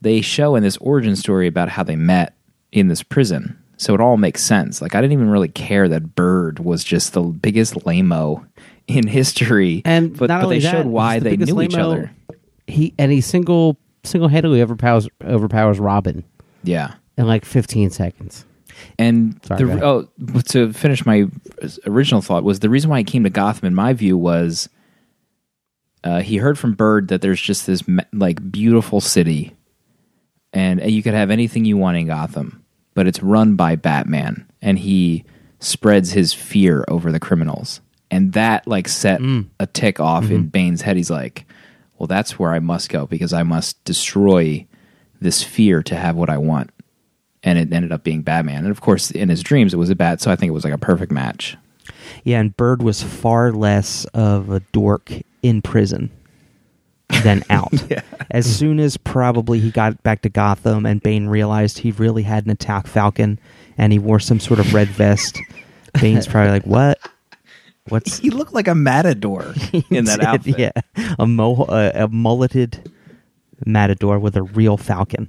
[0.00, 2.34] they show in this origin story about how they met
[2.72, 3.58] in this prison.
[3.76, 4.82] So it all makes sense.
[4.82, 8.44] Like I didn't even really care that Bird was just the biggest lameo
[8.86, 12.10] in history, And but, but they showed why the they knew each other.
[12.66, 16.24] He and he single single handedly overpowers overpowers Robin
[16.64, 16.94] Yeah.
[17.16, 18.44] in like 15 seconds.
[18.98, 21.26] And Sorry, the, oh, but to finish my
[21.86, 24.68] original thought was the reason why he came to Gotham, in my view, was
[26.04, 29.56] uh, he heard from Bird that there's just this like beautiful city,
[30.52, 32.64] and uh, you could have anything you want in Gotham,
[32.94, 35.24] but it's run by Batman, and he
[35.60, 39.48] spreads his fear over the criminals, and that like set mm.
[39.58, 40.48] a tick off in mm-hmm.
[40.48, 40.96] Bane's head.
[40.96, 41.46] He's like,
[41.98, 44.66] "Well, that's where I must go because I must destroy
[45.20, 46.70] this fear to have what I want."
[47.48, 48.58] And it ended up being Batman.
[48.64, 50.20] And of course, in his dreams, it was a bat.
[50.20, 51.56] So I think it was like a perfect match.
[52.22, 55.10] Yeah, and Bird was far less of a dork
[55.42, 56.10] in prison
[57.22, 57.72] than out.
[57.88, 58.02] yeah.
[58.30, 62.44] As soon as probably he got back to Gotham and Bane realized he really had
[62.44, 63.38] an attack Falcon
[63.78, 65.40] and he wore some sort of red vest,
[66.00, 66.98] Bane's probably like, "What?
[67.88, 69.54] What's He looked like a matador
[69.90, 70.58] in that did, outfit.
[70.58, 72.92] Yeah, a mo uh, a mulleted
[73.64, 75.28] matador with a real Falcon."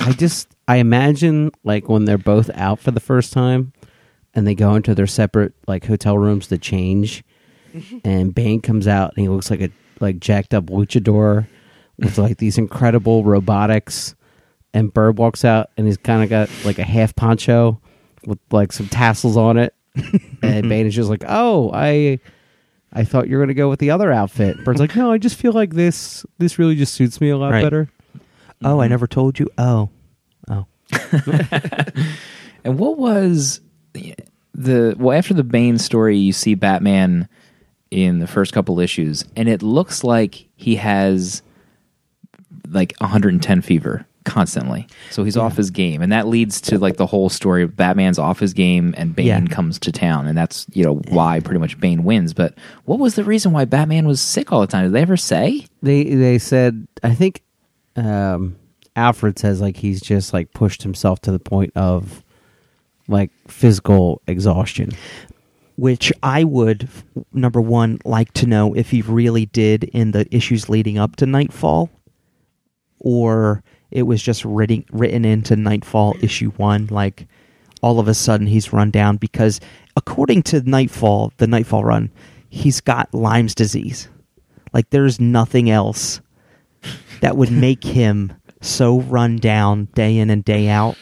[0.00, 3.72] I just I imagine like when they're both out for the first time
[4.34, 7.24] and they go into their separate like hotel rooms to change
[7.72, 7.98] mm-hmm.
[8.04, 9.70] and Bane comes out and he looks like a
[10.00, 11.46] like jacked up luchador
[11.98, 14.14] with like these incredible robotics
[14.74, 17.80] and Bird walks out and he's kind of got like a half poncho
[18.26, 19.74] with like some tassels on it.
[20.42, 22.18] And Bane is just like oh I
[22.92, 24.62] I thought you were going to go with the other outfit.
[24.64, 27.52] Bird's like no I just feel like this this really just suits me a lot
[27.52, 27.62] Right.
[27.62, 27.88] better
[28.64, 28.90] Oh, I mm-hmm.
[28.90, 29.48] never told you.
[29.58, 29.90] Oh,
[30.48, 30.66] oh.
[32.66, 33.60] And what was
[34.52, 36.18] the well after the Bane story?
[36.18, 37.28] You see Batman
[37.92, 41.42] in the first couple issues, and it looks like he has
[42.68, 44.88] like 110 fever constantly.
[45.12, 48.18] So he's off his game, and that leads to like the whole story of Batman's
[48.18, 49.46] off his game, and Bane Yeah.
[49.46, 52.34] comes to town, and that's you know why pretty much Bane wins.
[52.34, 54.86] But what was the reason why Batman was sick all the time?
[54.86, 55.66] Did they ever say?
[55.82, 57.42] they they said I think
[57.96, 58.56] um
[58.94, 62.24] Alfred says like he's just like pushed himself to the point of
[63.08, 64.90] like physical exhaustion.
[65.76, 66.88] which I would
[67.32, 71.26] number one like to know if he really did in the issues leading up to
[71.26, 71.90] Nightfall,
[72.98, 76.86] or it was just written written into Nightfall issue one.
[76.90, 77.26] Like
[77.82, 79.60] all of a sudden he's run down because
[79.96, 82.10] according to Nightfall, the Nightfall run,
[82.48, 84.08] he's got Lyme's disease.
[84.72, 86.20] Like there's nothing else
[87.20, 90.96] that would make him so run down day in and day out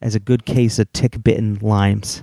[0.00, 2.22] as a good case of tick bitten Lyme's.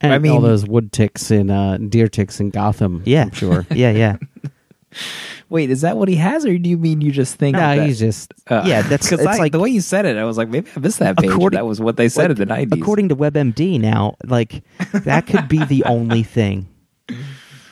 [0.00, 3.02] And I mean- all those wood ticks and uh, deer ticks in Gotham.
[3.04, 3.66] Yeah, I'm sure.
[3.74, 4.16] yeah, yeah.
[5.50, 7.54] Wait, is that what he has, or do you mean you just think?
[7.54, 10.04] no, that, he's just Uh, Yeah, that's- 'cause it's I- like- the way you said
[10.06, 10.16] it.
[10.16, 11.30] I was like, maybe I missed that page.
[11.30, 12.80] According- that was what they said Like, in the nineties.
[12.82, 16.68] According to WebMD now, like that could be the only thing.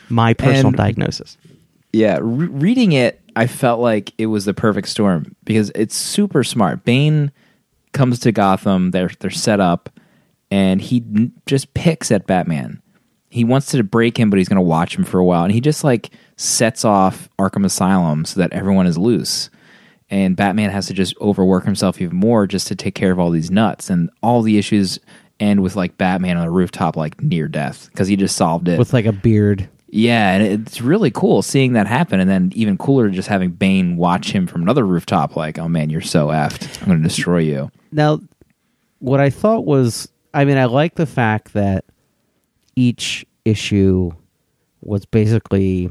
[0.09, 1.37] My personal And- diagnosis.
[1.93, 6.43] Yeah, re- reading it, I felt like it was the perfect storm because it's super
[6.43, 6.85] smart.
[6.85, 7.31] Bane
[7.93, 9.91] comes to Gotham, they're they're set up,
[10.51, 12.83] and he n- just picks at Batman.
[13.29, 15.53] He wants to break him, but he's going to watch him for a while, and
[15.53, 19.51] he just like sets off Arkham Asylum so that everyone is loose.
[20.09, 23.31] And Batman has to just overwork himself even more just to take care of all
[23.31, 24.99] these nuts, and all the issues
[25.41, 28.79] end with like Batman on the rooftop, like near death because he just solved it.
[28.79, 29.69] with like a beard.
[29.89, 33.97] Yeah, and it's really cool seeing that happen, and then even cooler just having Bane
[33.97, 36.81] watch him from another rooftop, like, "Oh man, you're so effed!
[36.81, 38.21] I'm going to destroy you." Now,
[38.99, 41.85] what I thought was, I mean, I like the fact that
[42.75, 44.11] each issue
[44.81, 45.91] was basically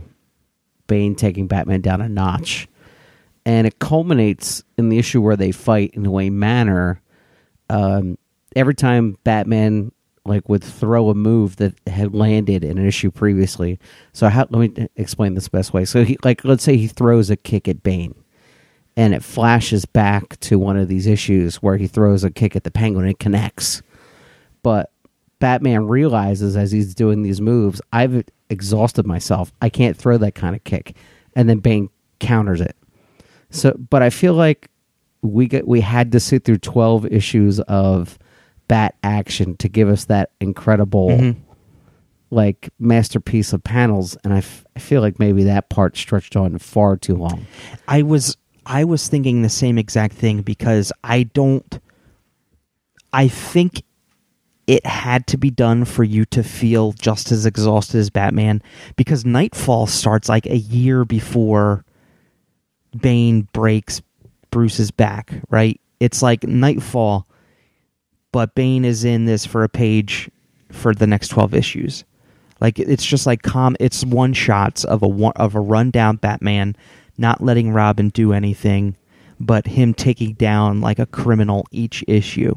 [0.88, 2.68] Bane taking Batman down a notch,
[3.46, 7.02] and it culminates in the issue where they fight in a way manner.
[7.70, 8.18] Um,
[8.56, 9.92] every time Batman
[10.26, 13.80] like would throw a move that had landed in an issue previously.
[14.12, 15.86] So how, let me explain this best way.
[15.86, 18.16] So he like let's say he throws a kick at Bane
[18.98, 22.64] and it flashes back to one of these issues where he throws a kick at
[22.64, 23.82] the penguin and it connects.
[24.64, 24.92] But
[25.40, 29.52] Batman realizes as he's doing these moves, I've exhausted myself.
[29.62, 30.96] I can't throw that kind of kick.
[31.36, 32.76] And then Bane counters it.
[33.52, 34.70] So but I feel like
[35.22, 38.18] we get we had to sit through 12 issues of
[38.68, 41.40] bat action to give us that incredible mm-hmm.
[42.32, 46.58] like masterpiece of panels, and I, f- I feel like maybe that part stretched on
[46.58, 47.46] far too long.
[47.88, 51.80] I was I was thinking the same exact thing because I don't
[53.14, 53.84] I think
[54.68, 58.62] it had to be done for you to feel just as exhausted as Batman
[58.96, 61.86] because Knightfall starts like a year before
[63.00, 64.02] Bane breaks
[64.50, 65.80] Bruce's back, right?
[66.00, 67.28] It's like Knightfall
[68.36, 70.30] but Bane is in this for a page
[70.70, 72.04] for the next 12 issues.
[72.60, 76.76] Like it's just like com it's one shots of a one, of a rundown Batman
[77.18, 78.98] not letting Robin do anything
[79.40, 82.56] but him taking down like a criminal each issue.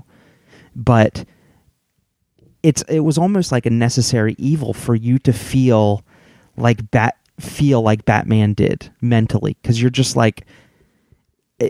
[0.75, 1.25] But
[2.65, 6.03] it's it was almost like a necessary evil for you to feel
[6.57, 10.45] like bat feel like Batman did mentally cuz you're just like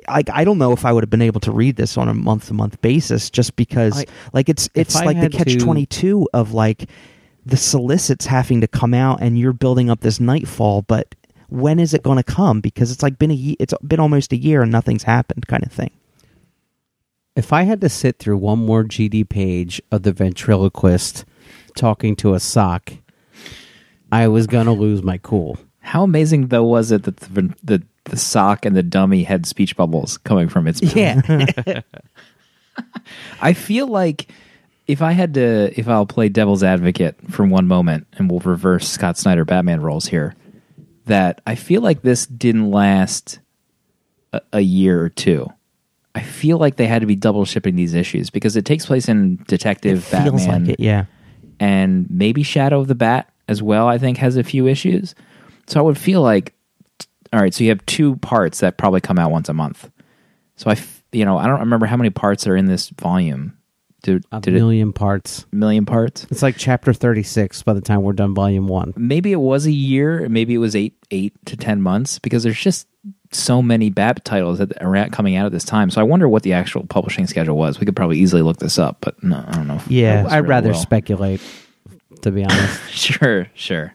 [0.08, 2.14] I, I don't know if I would have been able to read this on a
[2.14, 6.28] month to month basis just because I- like it's it's like the catch to- 22
[6.34, 6.88] of like
[7.46, 11.14] the solicits having to come out and you're building up this Knightfall but
[11.48, 14.36] when is it going to come because it's like been a it's been almost a
[14.36, 15.90] year and nothing's happened kind of thing
[17.34, 21.24] If I had to sit through one more GD page of the ventriloquist
[21.76, 22.92] talking to a sock,
[24.12, 25.56] I was gonna lose my cool.
[25.80, 29.76] How amazing though was it that the the, the sock and the dummy had speech
[29.76, 30.96] bubbles coming from its mouth?
[30.96, 31.80] Yeah,
[33.40, 34.30] I feel like
[34.86, 38.88] if I had to, if I'll play devil's advocate for one moment, and we'll reverse
[38.88, 40.34] Scott Snyder Batman roles here,
[41.06, 43.40] that I feel like this didn't last
[44.32, 45.48] a, a year or two.
[46.14, 49.08] I feel like they had to be double shipping these issues because it takes place
[49.08, 51.04] in Detective feels Batman like it yeah
[51.60, 53.88] and maybe Shadow of the Bat as well.
[53.88, 55.14] I think has a few issues,
[55.66, 56.54] so I would feel like,
[57.32, 59.90] all right, so you have two parts that probably come out once a month.
[60.56, 63.54] So I, f- you know, I don't remember how many parts are in this volume.
[64.02, 65.44] Did, a did it million parts.
[65.50, 66.26] million parts?
[66.30, 68.94] It's like chapter thirty six by the time we're done volume one.
[68.96, 70.28] Maybe it was a year.
[70.28, 72.86] Maybe it was eight, eight to ten months because there's just
[73.32, 75.90] so many Bat titles that are coming out at this time.
[75.90, 77.80] So I wonder what the actual publishing schedule was.
[77.80, 79.80] We could probably easily look this up, but no, I don't know.
[79.88, 80.26] Yeah.
[80.28, 80.78] I'd really rather will.
[80.78, 81.40] speculate,
[82.22, 82.90] to be honest.
[82.90, 83.94] sure, sure.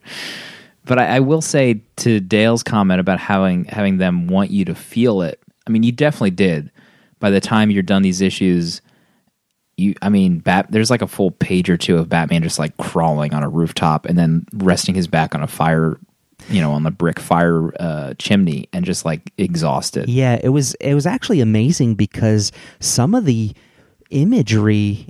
[0.85, 4.75] But I, I will say to Dale's comment about having having them want you to
[4.75, 5.39] feel it.
[5.67, 6.71] I mean, you definitely did.
[7.19, 8.81] By the time you're done these issues,
[9.77, 9.95] you.
[10.01, 10.67] I mean, Bat.
[10.69, 14.05] There's like a full page or two of Batman just like crawling on a rooftop
[14.05, 15.97] and then resting his back on a fire,
[16.49, 20.09] you know, on the brick fire uh, chimney and just like exhausted.
[20.09, 23.53] Yeah, it was it was actually amazing because some of the
[24.09, 25.07] imagery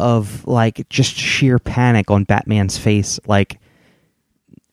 [0.00, 3.60] of like just sheer panic on Batman's face like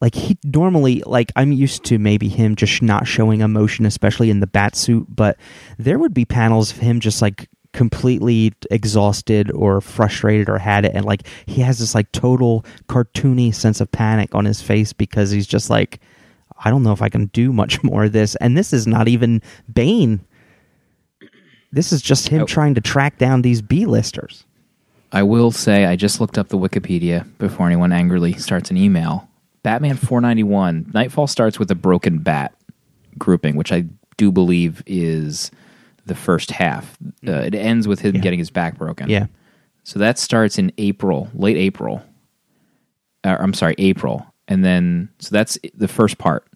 [0.01, 4.39] like he normally like I'm used to maybe him just not showing emotion especially in
[4.41, 5.37] the bat suit but
[5.77, 10.91] there would be panels of him just like completely exhausted or frustrated or had it
[10.93, 15.31] and like he has this like total cartoony sense of panic on his face because
[15.31, 15.99] he's just like
[16.63, 18.35] I don't know if I can do much more of this.
[18.35, 19.41] And this is not even
[19.73, 20.19] Bane.
[21.71, 22.45] This is just him Oh.
[22.45, 24.45] trying to track down these B listers.
[25.11, 29.27] I will say I just looked up the Wikipedia before anyone angrily starts an email.
[29.63, 32.53] Batman 491 Knightfall starts with a broken bat
[33.17, 33.85] grouping, which I
[34.17, 35.51] do believe is
[36.05, 36.97] the first half.
[37.27, 38.21] Uh, it ends with him Yeah.
[38.21, 39.09] getting his back broken.
[39.09, 39.27] Yeah.
[39.83, 42.03] So that starts in April, late April.
[43.23, 44.25] Uh, I'm sorry, April.
[44.47, 46.47] And then, so that's the first part.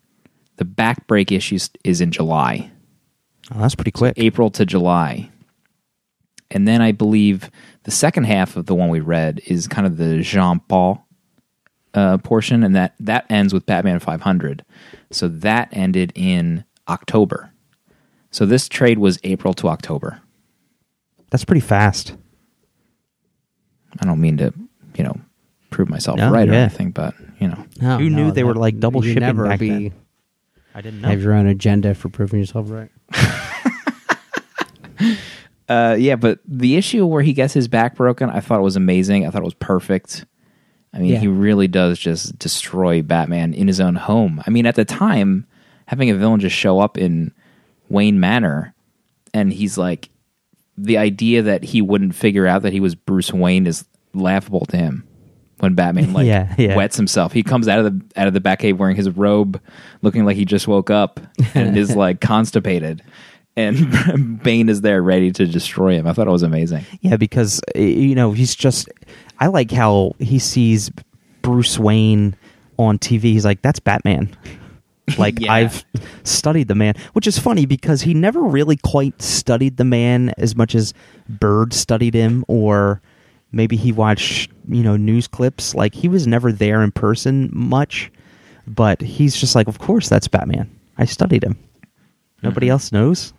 [0.58, 2.72] The back break issue is in July.
[3.54, 4.14] Oh, that's pretty quick.
[4.18, 5.30] April to July.
[6.52, 7.50] And then I believe
[7.84, 11.05] the second half of the one we read is kind of the Jean Paul
[11.96, 14.64] uh, portion, and that, that ends with Batman 500.
[15.12, 17.52] So that ended in October.
[18.32, 20.22] So this trade was April to October.
[21.32, 22.16] That's pretty fast.
[24.00, 24.54] I don't mean to,
[24.98, 25.18] you know,
[25.70, 26.60] prove myself No, right or yeah.
[26.60, 27.66] anything, but, you know.
[27.82, 29.94] No, Who knew no, they were, like, double you shipping never back be, then?
[30.74, 32.92] I didn't Have your own agenda for proving yourself right.
[35.68, 38.76] Uh, yeah, but the issue where he gets his back broken, I thought it was
[38.76, 39.26] amazing.
[39.26, 40.26] I thought it was perfect.
[40.96, 41.20] I mean, Yeah.
[41.20, 44.42] he really does just destroy Batman in his own home.
[44.48, 45.46] I mean, at the time,
[45.88, 47.32] having a villain just show up in
[47.90, 48.74] Wayne Manor
[49.34, 50.10] and he's like,
[50.78, 54.78] the idea that he wouldn't figure out that he was Bruce Wayne is laughable to
[54.78, 55.08] him.
[55.60, 56.76] When Batman like Yeah, yeah.
[56.76, 59.62] wets himself, he comes out of the out of the Batcave wearing his robe,
[60.02, 61.20] looking like he just woke up
[61.54, 63.02] and is like constipated.
[63.56, 66.08] And Bane is there ready to destroy him.
[66.08, 66.86] I thought it was amazing.
[67.00, 68.90] Yeah, because uh, you know he's just.
[69.40, 70.92] I like how he sees
[71.42, 72.36] Bruce Wayne
[72.78, 73.24] on TV.
[73.24, 74.36] He's like, "That's Batman."
[75.20, 75.54] Like Yeah.
[75.54, 75.86] I've
[76.24, 80.56] studied the man, which is funny because he never really quite studied the man as
[80.56, 80.96] much as
[81.30, 83.04] Bird studied him, or
[83.52, 85.76] maybe he watched you know news clips.
[85.76, 88.12] Like he was never there in person much,
[88.66, 90.72] but he's just like, of course that's Batman.
[90.98, 91.58] I studied him.
[92.42, 92.72] Nobody mm-hmm.
[92.72, 93.34] else knows.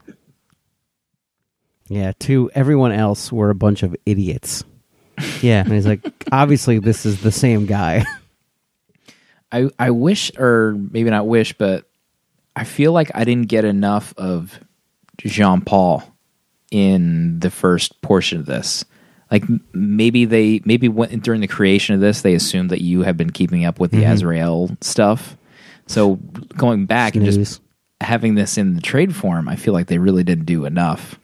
[1.89, 4.65] Yeah, to everyone else, we're a bunch of idiots.
[5.41, 6.01] Yeah, And he's like,
[6.33, 8.05] obviously, this is the same guy.
[9.53, 11.89] I I wish, or maybe not wish, but
[12.55, 14.59] I feel like I didn't get enough of
[15.19, 16.03] Jean Paul
[16.71, 18.85] in the first portion of this.
[19.31, 23.17] Like maybe they maybe when, during the creation of this, they assumed that you have
[23.17, 24.13] been keeping up with the mm-hmm.
[24.13, 25.37] Azrael stuff.
[25.87, 26.17] So
[26.57, 27.61] going back and just
[28.01, 31.19] having this in the trade form, I feel like they really didn't do enough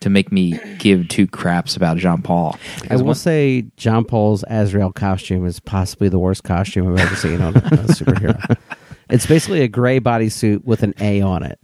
[0.00, 2.56] to make me give two craps about Jean Paul.
[2.88, 7.40] I will say Jean Paul's Azrael costume is possibly the worst costume I've ever seen
[7.40, 8.56] on a superhero.
[9.10, 11.58] It's basically a gray bodysuit with an A on it.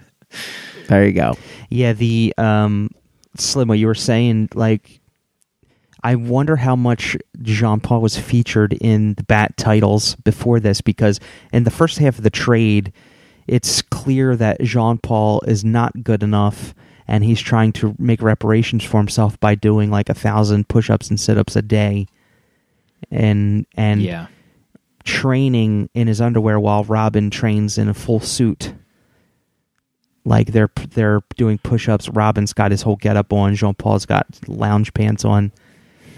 [0.89, 1.35] There you go.
[1.71, 1.93] yeah.
[1.93, 2.91] The um,
[3.37, 5.01] Slim, what you were saying, like,
[6.03, 11.21] I wonder how much Jean Paul was featured in the Bat titles before this, because
[11.53, 12.93] in the first half of the trade,
[13.47, 16.75] it's clear that Jean Paul is not good enough,
[17.09, 21.21] and he's trying to make reparations for himself by doing like a thousand push-ups and
[21.21, 22.07] sit-ups a day,
[23.11, 24.27] and and yeah.
[25.05, 28.75] training in his underwear while Robin trains in a full suit.
[30.25, 32.09] Like they're they're doing push-ups.
[32.09, 33.55] Robin's got his whole getup on.
[33.55, 35.53] Jean Paul's got lounge pants on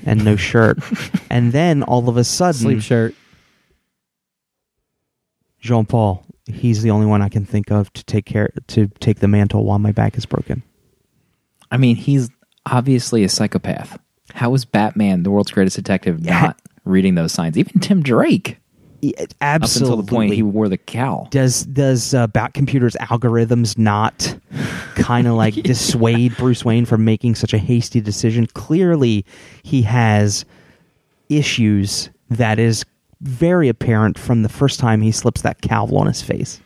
[0.04, 0.78] and no shirt.
[1.30, 3.14] and then all of a sudden, Sleep shirt.
[5.60, 9.18] Jean Paul, he's the only one I can think of to take care to take
[9.18, 10.62] the mantle while my back is broken.
[11.70, 12.28] I mean, he's
[12.66, 13.98] obviously a psychopath.
[14.34, 16.40] How is Batman, the world's greatest detective, Yeah.
[16.40, 17.56] not reading those signs?
[17.58, 18.58] Even Tim Drake,
[19.00, 19.92] Yeah, up absolutely.
[19.92, 21.28] until the point he wore the cowl.
[21.30, 24.36] does does uh, Bat Computer's algorithms not
[24.96, 28.46] kind of like dissuade Bruce Wayne from making such a hasty decision?
[28.48, 29.24] Clearly,
[29.62, 30.44] he has
[31.28, 32.84] issues that is
[33.20, 36.60] very apparent from the first time he slips that cowl on his face.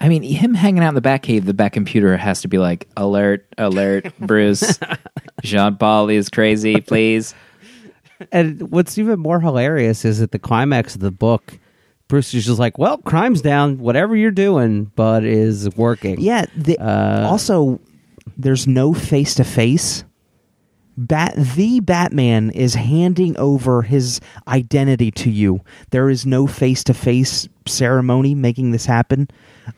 [0.00, 2.88] I mean, him hanging out in the Batcave, the Bat computer has to be like,
[2.96, 4.78] alert, alert, Bruce.
[5.42, 7.34] Jean Paul is crazy, please.
[8.32, 11.58] And what's even more hilarious is at the climax of the book,
[12.08, 13.78] Bruce is just like, "Well, crime's down.
[13.78, 16.46] Whatever you're doing, bud, is working." Yeah.
[16.56, 17.80] The, Uh, also,
[18.36, 20.04] there's no face to face.
[20.96, 25.60] Bat the Batman is handing over his identity to you.
[25.90, 29.28] There is no face to face ceremony making this happen.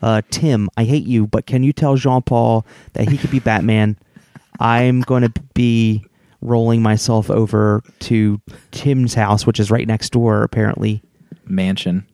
[0.01, 3.39] Uh, Tim, I hate you, but can you tell Jean Paul that he could be
[3.39, 3.97] Batman?
[4.59, 6.05] I'm going to be
[6.41, 8.39] rolling myself over to
[8.71, 10.43] Tim's house, which is right next door.
[10.43, 11.01] Apparently,
[11.45, 12.05] Mansion.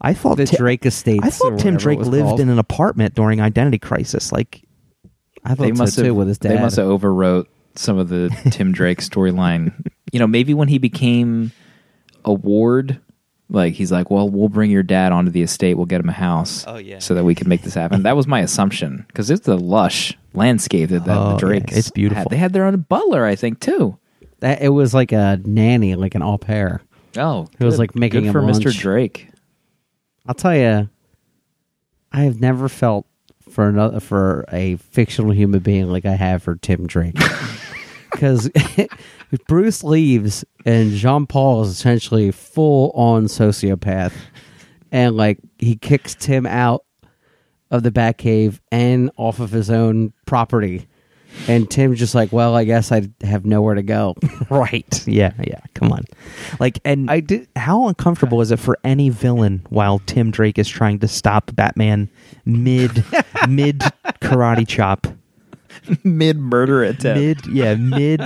[0.00, 1.20] I thought the Ti- Drake estate.
[1.22, 2.40] I thought Tim Drake lived called.
[2.40, 4.32] in an apartment during Identity Crisis.
[4.32, 4.62] Like,
[5.44, 6.52] I thought They so must too have with his dad.
[6.52, 9.72] They must have overwrote some of the Tim Drake storyline.
[10.12, 11.52] You know, maybe when he became
[12.24, 13.00] a ward,
[13.48, 15.74] like he's like, "Well, we'll bring your dad onto the estate.
[15.74, 16.98] We'll get him a house, Oh, yeah.
[16.98, 20.16] so that we can make this happen." that was my assumption because it's a lush
[20.34, 21.38] landscape that, that Oh, the yeah.
[21.38, 22.22] Drakes It's beautiful.
[22.22, 22.30] had.
[22.30, 23.98] They had their own butler, I think, too.
[24.40, 26.82] That, it was like a nanny, like an au pair.
[27.16, 27.78] Oh, It was good.
[27.80, 28.64] like making good him for Mr.
[28.66, 28.78] lunch.
[28.78, 29.28] Drake.
[30.26, 30.88] I'll tell you,
[32.12, 33.06] I have never felt
[33.52, 37.16] for another for a fictional human being like I have for Tim Drake.
[38.10, 38.50] Because
[39.48, 44.12] Bruce leaves and Jean Paul is essentially full on sociopath,
[44.92, 46.84] and like he kicks Tim out
[47.70, 50.86] of the Batcave and off of his own property.
[51.48, 54.14] And Tim's just like, well, I guess I have nowhere to go.
[54.50, 55.06] right.
[55.06, 55.60] Yeah, yeah.
[55.74, 56.04] Come on.
[56.60, 57.48] Like, and I did.
[57.56, 62.08] how uncomfortable is it for any villain while Tim Drake is trying to stop Batman
[62.44, 63.04] mid
[63.48, 63.80] mid
[64.20, 65.06] karate chop?
[66.04, 67.46] Mid murder attempt.
[67.46, 68.20] Mid yeah, mid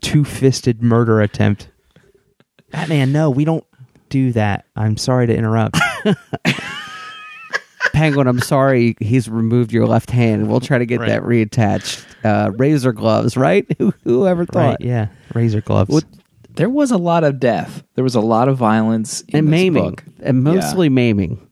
[0.00, 1.68] two fisted murder attempt.
[2.70, 3.64] Batman, no, we don't
[4.08, 4.64] do that.
[4.76, 5.78] I'm sorry to interrupt.
[7.92, 10.48] Penguin, I'm sorry he's removed your left hand.
[10.48, 11.08] We'll try to get Right.
[11.08, 12.04] that reattached.
[12.24, 13.66] Uh, razor gloves, right?
[13.78, 14.70] Who, whoever thought?
[14.70, 15.08] right, yeah.
[15.34, 15.90] Razor gloves.
[15.90, 16.04] What-
[16.54, 17.82] There was a lot of death.
[17.94, 19.84] There was a lot of violence in And this maiming.
[19.90, 20.04] book.
[20.20, 21.46] And mostly maiming.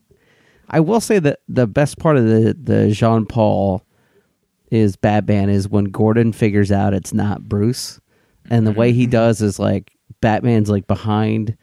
[0.68, 3.84] I will say that the best part of the, the Jean Paul
[4.70, 8.00] is Batman is when Gordon figures out it's not Bruce.
[8.50, 11.56] And the way he does is like Batman's like behind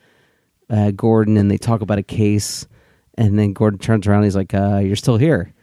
[0.69, 2.65] uh, Gordon and they talk about a case.
[3.16, 5.53] And then Gordon turns around and he's like, uh, You're still here.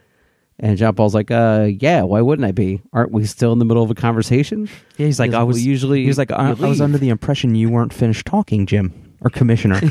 [0.59, 2.83] And Jean Paul's like, uh, yeah, why wouldn't I be?
[2.93, 4.69] Aren't we still in the middle of a conversation?
[4.97, 7.57] yeah, he's like, I was usually He was like, I, I was under the impression
[7.57, 9.81] you weren't finished talking, Jim or Commissioner.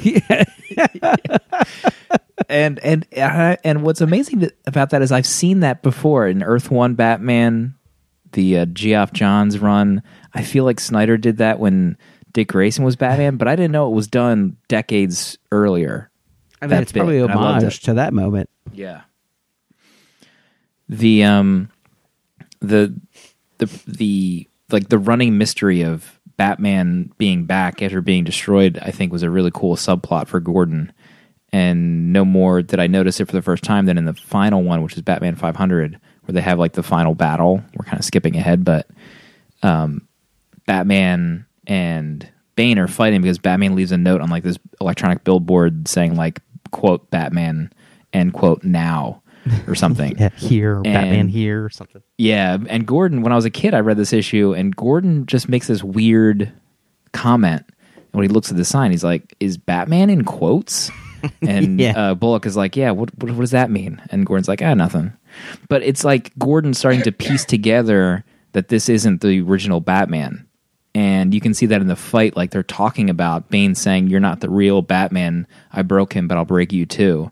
[2.50, 6.72] and and uh, and what's amazing about that is I've seen that before in Earth
[6.72, 7.76] One Batman,
[8.34, 10.04] the uh, Geoff Johns run.
[10.34, 11.98] I feel like Snyder did that when
[12.34, 16.11] Dick Grayson was Batman, but I didn't know it was done decades earlier.
[16.62, 18.50] I mean, it's bit, probably homage to that moment.
[18.74, 19.02] Yeah.
[20.90, 21.70] The um
[22.60, 22.94] the
[23.58, 29.12] the the like the running mystery of Batman being back after being destroyed, I think
[29.12, 30.92] was a really cool subplot for Gordon.
[31.54, 34.64] And no more did I notice it for the first time than in the final
[34.64, 37.62] one, which is Batman 500, where they have like the final battle.
[37.76, 38.88] We're kind of skipping ahead, but
[39.62, 40.08] um,
[40.66, 45.88] Batman and Bane are fighting because Batman leaves a note on like this electronic billboard
[45.88, 46.42] saying like
[46.72, 47.72] quote Batman
[48.14, 49.22] end quote now
[49.68, 50.16] or something.
[50.20, 52.02] Yeah, here, or Batman here, or something.
[52.18, 55.50] Yeah, and Gordon, when I was a kid, I read this issue, and Gordon just
[55.50, 56.52] makes this weird
[57.14, 57.64] comment.
[57.96, 60.92] And when he looks at the sign, he's like, "Is Batman in quotes?"
[61.44, 61.94] And Yeah.
[61.96, 64.74] uh, Bullock is like, "Yeah, what, what what does that mean?" And Gordon's like, "Ah,
[64.74, 65.14] nothing."
[65.70, 70.46] But it's like Gordon starting to piece together that this isn't the original Batman,
[70.94, 72.36] and you can see that in the fight.
[72.36, 75.48] Like they're talking about Bane saying, "You're not the real Batman.
[75.72, 77.32] I broke him, but I'll break you too."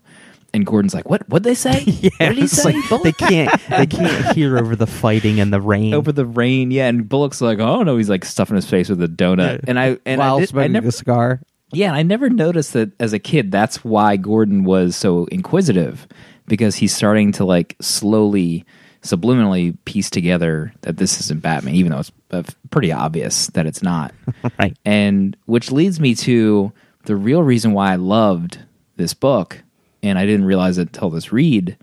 [0.52, 1.28] And Gordon's like, "What?
[1.28, 1.84] What'd they say?
[2.18, 5.60] what did he say?" like they can't they can't hear over the fighting and the
[5.60, 5.94] rain.
[5.94, 6.70] over the rain.
[6.70, 9.64] Yeah, and Bullock's like, oh no, he's like stuffing his face with a donut.
[9.68, 11.40] And I and while I, did, I smoking never, a cigar.
[11.72, 13.52] yeah, and I never noticed that as a kid.
[13.52, 16.08] That's why Gordon was so inquisitive
[16.46, 18.64] because he's starting to like slowly,
[19.02, 23.82] subliminally piece together that this isn't Batman, even though it's uh, pretty obvious that it's
[23.82, 24.14] not.
[24.58, 24.76] right.
[24.84, 26.72] And which leads me to
[27.04, 28.58] the real reason why I loved
[28.96, 29.62] this book,
[30.02, 31.76] and I didn't realize it until this read,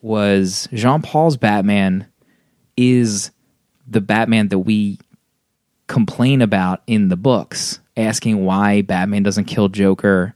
[0.00, 2.06] was Jean Paul's Batman
[2.76, 3.30] is
[3.86, 4.98] the Batman that we
[5.86, 10.34] complain about in the books, asking why Batman doesn't kill Joker.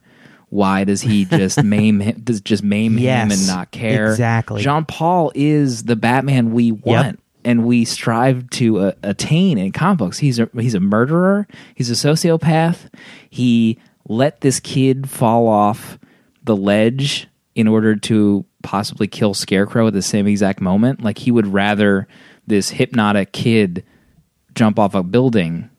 [0.49, 2.21] Why does he just maim him?
[2.23, 4.11] Does just maim him and not care?
[4.11, 4.61] exactly.
[4.61, 9.99] Jean Paul is the Batman we want and we strive to uh, attain in comic
[9.99, 10.17] books.
[10.17, 11.47] He's a he's a murderer.
[11.75, 12.89] He's a sociopath.
[13.29, 15.97] He let this kid fall off
[16.43, 21.01] the ledge in order to possibly kill Scarecrow at the same exact moment.
[21.01, 22.07] Like he would rather
[22.45, 23.85] this hypnotic kid
[24.53, 25.69] jump off a building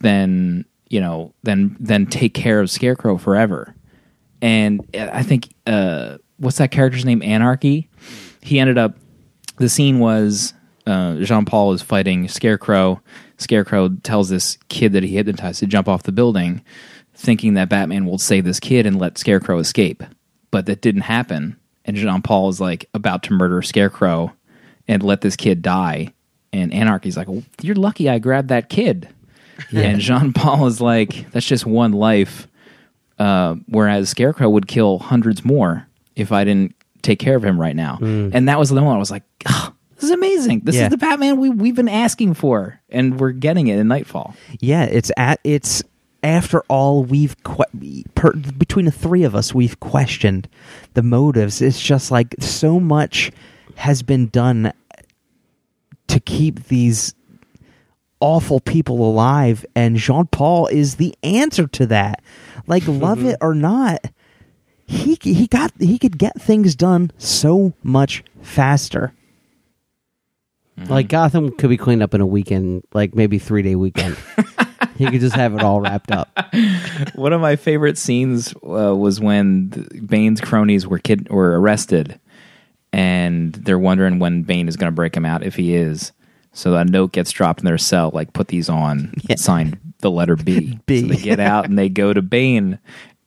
[0.00, 3.74] than you know than than take care of Scarecrow forever.
[4.42, 7.20] And I think uh, what's that character's name?
[7.20, 7.88] Anarky.
[8.42, 8.96] He ended up.
[9.58, 10.54] The scene was
[10.86, 13.00] uh, Jean Paul is fighting Scarecrow.
[13.38, 16.62] Scarecrow tells this kid that he hypnotized to jump off the building,
[17.14, 20.02] thinking that Batman will save this kid and let Scarecrow escape.
[20.50, 21.56] But that didn't happen.
[21.84, 24.32] And Jean Paul is like about to murder Scarecrow
[24.88, 26.12] and let this kid die.
[26.52, 29.08] And Anarky's like, well, "You're lucky I grabbed that kid."
[29.70, 29.82] Yeah.
[29.82, 32.48] And Jean Paul is like, "That's just one life."
[33.20, 37.76] Uh, whereas Scarecrow would kill hundreds more if I didn't take care of him right
[37.76, 37.98] now.
[38.00, 40.62] And that was the moment I was like, "Ah, "This is amazing!
[40.64, 40.84] This Yeah.
[40.84, 44.84] is the Batman we we've been asking for, and we're getting it in Knightfall." Yeah,
[44.84, 45.82] it's at it's
[46.22, 50.48] after all we've que- per, between the three of us we've questioned
[50.94, 51.60] the motives.
[51.62, 53.30] It's just like so much
[53.76, 54.72] has been done
[56.08, 57.14] to keep these
[58.20, 62.22] awful people alive and Jean Paul is the answer to that.
[62.66, 64.06] Like love it or not,
[64.86, 69.12] he he got he could get things done so much faster.
[70.88, 74.16] Like Gotham could be cleaned up in a weekend, like maybe three day weekend.
[74.96, 76.30] he could just have it all wrapped up.
[77.14, 79.68] One of my favorite scenes uh, was when
[80.06, 82.18] Bane's cronies were kid were arrested,
[82.92, 86.12] and they're wondering when Bane is going to break him out if he is.
[86.52, 90.36] So a note gets dropped in their cell, like put these on, signed the letter
[90.36, 90.78] B.
[90.86, 91.00] B.
[91.02, 92.78] So they get out and they go to Bane,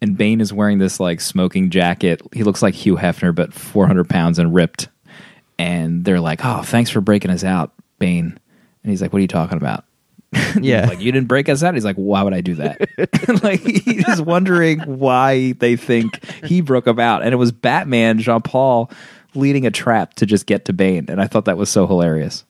[0.01, 2.21] and Bane is wearing this like smoking jacket.
[2.33, 4.89] He looks like Hugh Hefner, but four hundred pounds and ripped.
[5.57, 8.37] And they're like, "Oh, thanks for breaking us out, Bane."
[8.83, 9.85] And he's like, "What are you talking about?"
[10.59, 10.87] Yeah.
[10.87, 11.73] like you didn't break us out.
[11.73, 13.43] He's like, why would I do that?
[13.43, 18.41] like he's wondering why they think he broke him out, and it was Batman, Jean
[18.41, 18.91] Paul,
[19.35, 22.45] leading a trap to just get to Bane, and I thought that was so hilarious.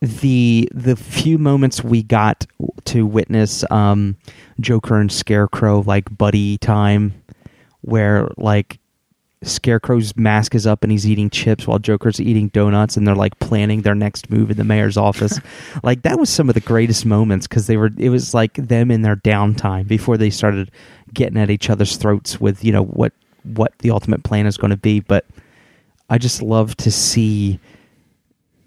[0.00, 2.46] The the few moments we got
[2.84, 4.16] to witness um
[4.60, 7.20] Joker and Scarecrow like buddy time
[7.80, 8.78] where like
[9.42, 13.38] Scarecrow's mask is up and he's eating chips while Joker's eating donuts and they're like
[13.38, 15.38] planning their next move in the mayor's office.
[15.84, 18.90] like that was some of the greatest moments cuz they were it was like them
[18.90, 20.70] in their downtime before they started
[21.14, 23.12] getting at each other's throats with, you know, what
[23.44, 25.24] what the ultimate plan is going to be, but
[26.10, 27.60] I just love to see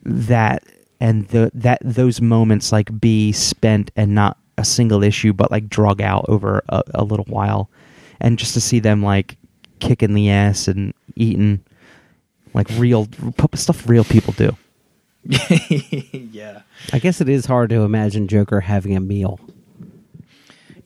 [0.03, 0.63] that
[1.01, 5.67] and the that those moments like be spent and not a single issue but like
[5.67, 7.69] drug out over a, a little while
[8.21, 9.35] and just to see them like
[9.79, 11.59] kicking the ass and eating
[12.53, 13.07] like real
[13.55, 14.55] stuff real people do
[16.11, 16.61] yeah.
[16.91, 19.39] I guess it is hard to imagine Joker having a meal.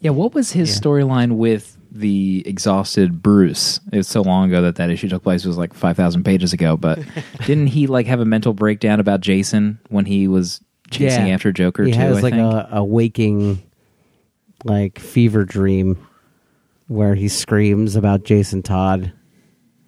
[0.01, 0.81] Yeah, what was his Yeah.
[0.81, 3.79] storyline with the exhausted Bruce?
[3.91, 5.43] It was so long ago that that issue took place.
[5.43, 6.77] It was like five thousand pages ago.
[6.77, 6.99] But
[7.45, 11.33] didn't he like have a mental breakdown about Jason when he was chasing Yeah.
[11.33, 11.83] after Joker?
[11.85, 13.63] he too, has I like a, a waking
[14.63, 15.97] like fever dream
[16.87, 19.11] where he screams about Jason Todd.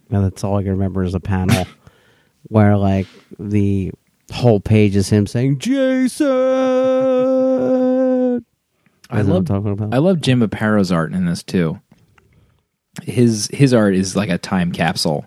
[0.10, 1.68] And that's all I can remember is a panel
[2.44, 3.92] where like the
[4.32, 6.28] whole page is him saying Jason.
[9.10, 9.94] I I'm love talking about.
[9.94, 11.80] I love Jim Aparo's art in this too.
[13.04, 15.26] His his art is like a time capsule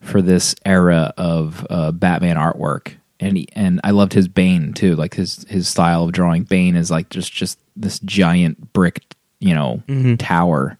[0.00, 4.96] for this era of uh, Batman artwork, and he, and I loved his Bane too.
[4.96, 9.02] Like his his style of drawing Bane is like just just this giant brick,
[9.40, 9.82] you know,
[10.16, 10.78] tower.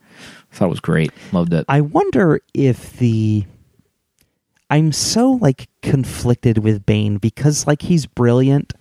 [0.52, 1.12] I thought it was great.
[1.32, 1.64] Loved it.
[1.68, 3.44] I wonder if the
[4.70, 8.72] I'm so like conflicted with Bane because like he's brilliant,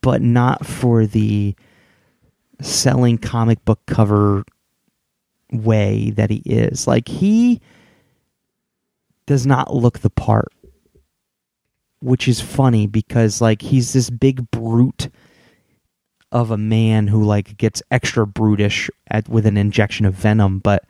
[0.00, 1.54] but not for the
[2.60, 4.44] selling comic book cover
[5.52, 6.86] way that he is.
[6.86, 7.60] Like he
[9.26, 10.52] does not look the part.
[12.02, 15.10] Which is funny because like he's this big brute
[16.32, 20.84] of a man who like gets extra brutish at with an injection of venom, but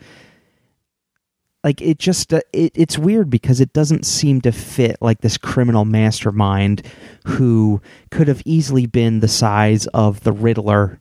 [1.65, 5.37] like it just uh, it, it's weird because it doesn't seem to fit like this
[5.37, 6.83] criminal mastermind
[7.27, 7.81] who
[8.11, 11.00] could have easily been the size of the Riddler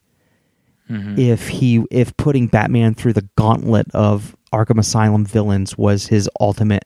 [0.89, 1.19] Mm-hmm.
[1.19, 6.85] if he if putting Batman through the gauntlet of Arkham Asylum villains was his ultimate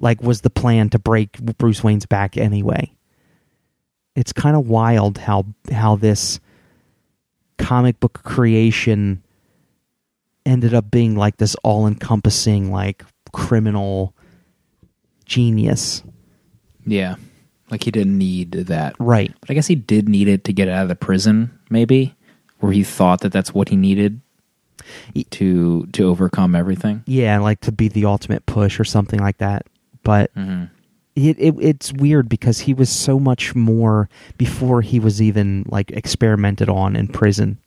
[0.00, 2.92] like was the plan to break Bruce Wayne's back anyway.
[4.16, 6.40] It's kind of wild how how this
[7.58, 9.22] comic book creation
[10.44, 14.16] ended up being like this all-encompassing like criminal
[15.26, 16.02] genius.
[16.84, 17.14] yeah,
[17.70, 18.96] like he didn't need that.
[18.98, 19.32] Right.
[19.40, 22.15] But I guess he did need it to get out of the prison, maybe,
[22.66, 24.20] where he thought that that's what he needed
[25.30, 27.02] to to overcome everything.
[27.06, 29.66] Yeah, like to be the ultimate push or something like that.
[30.02, 30.68] But Mhm.
[31.14, 35.90] it, it it's weird because he was so much more before he was even like
[35.92, 37.58] experimented on in prison.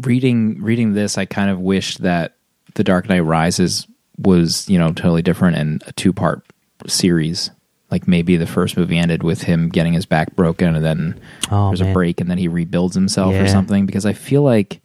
[0.00, 2.34] reading reading this, I kind of wish that
[2.74, 3.86] The Dark Knight Rises
[4.18, 6.42] was you know totally different and a two part
[6.86, 7.50] series.
[7.90, 11.20] Like maybe the first movie ended with him getting his back broken, and then
[11.50, 13.86] Oh, there's a break, and then he rebuilds himself or something.
[13.86, 14.80] Because I feel like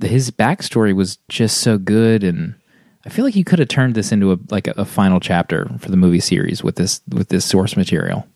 [0.00, 2.56] his backstory was just so good, and
[3.06, 5.70] I feel like you could have turned this into a like a, a final chapter
[5.78, 8.26] for the movie series with this with this source material.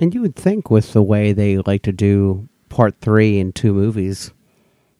[0.00, 3.72] And you would think with the way they like to do part three in two
[3.72, 4.30] movies,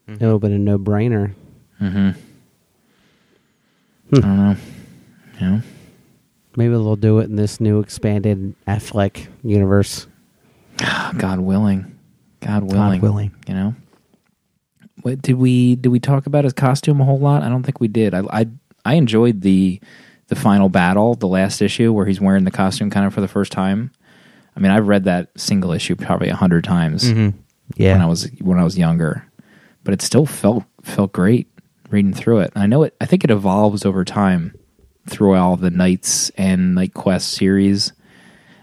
[0.09, 1.35] it would have been a no brainer.
[1.81, 2.11] Mm-hmm.
[4.16, 4.57] I don't know.
[5.41, 5.62] You know?
[6.57, 10.07] Maybe they'll do it in this new expanded Affleck universe.
[11.16, 11.99] God willing.
[12.40, 13.01] God willing.
[13.01, 13.34] willing.
[13.46, 13.74] You know.
[15.03, 17.42] What did we did we talk about his costume a whole lot?
[17.42, 18.14] I don't think we did.
[18.14, 18.46] I I,
[18.84, 19.80] I enjoyed the
[20.28, 23.28] the final battle, the last issue where he's wearing the costume kind of for the
[23.28, 23.92] first time.
[24.57, 27.38] I mean, I've read that single issue probably a hundred times Mm-hmm.
[27.76, 27.92] Yeah.
[27.94, 29.24] when I was when I was younger,
[29.84, 31.46] but it still felt felt great
[31.90, 32.51] reading through it.
[32.55, 32.94] And I know it.
[33.01, 34.57] I think it evolves over time
[35.09, 37.92] through all the Knights and Knightquest series.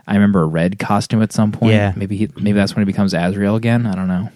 [0.07, 1.73] I remember a red costume at some point.
[1.73, 1.93] Yeah.
[1.95, 3.85] maybe he, maybe that's when he becomes Azrael again.
[3.85, 4.29] I don't know.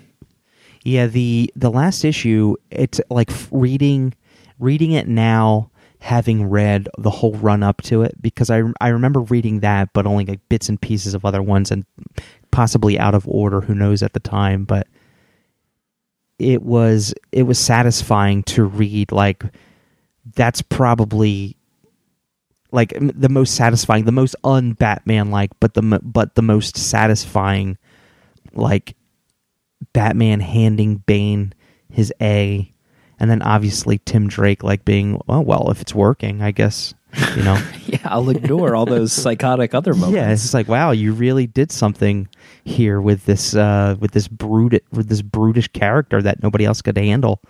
[0.84, 4.14] Yeah, the the last issue, it's like reading
[4.60, 9.20] reading it now, having read the whole run up to it, because I I remember
[9.22, 11.86] reading that, but only like bits and pieces of other ones, and
[12.52, 13.62] possibly out of order.
[13.62, 14.88] Who knows at the time, but
[16.40, 19.12] it was it was satisfying to read.
[19.12, 19.44] Like
[20.36, 21.58] that's probably
[22.72, 27.78] like the most satisfying, the most un Batman like, but the but the most satisfying
[28.54, 28.96] like
[29.94, 31.54] Batman handing Bane
[31.92, 32.72] his A,
[33.20, 36.94] and then obviously Tim Drake like being, oh well, if it's working, I guess
[37.36, 37.62] you know.
[37.90, 40.16] Yeah, I'll ignore all those psychotic other moments.
[40.16, 42.28] yeah, it's just like wow, you really did something
[42.64, 47.00] here with this uh, with this brute with this brutish character that nobody else could
[47.00, 47.42] handle.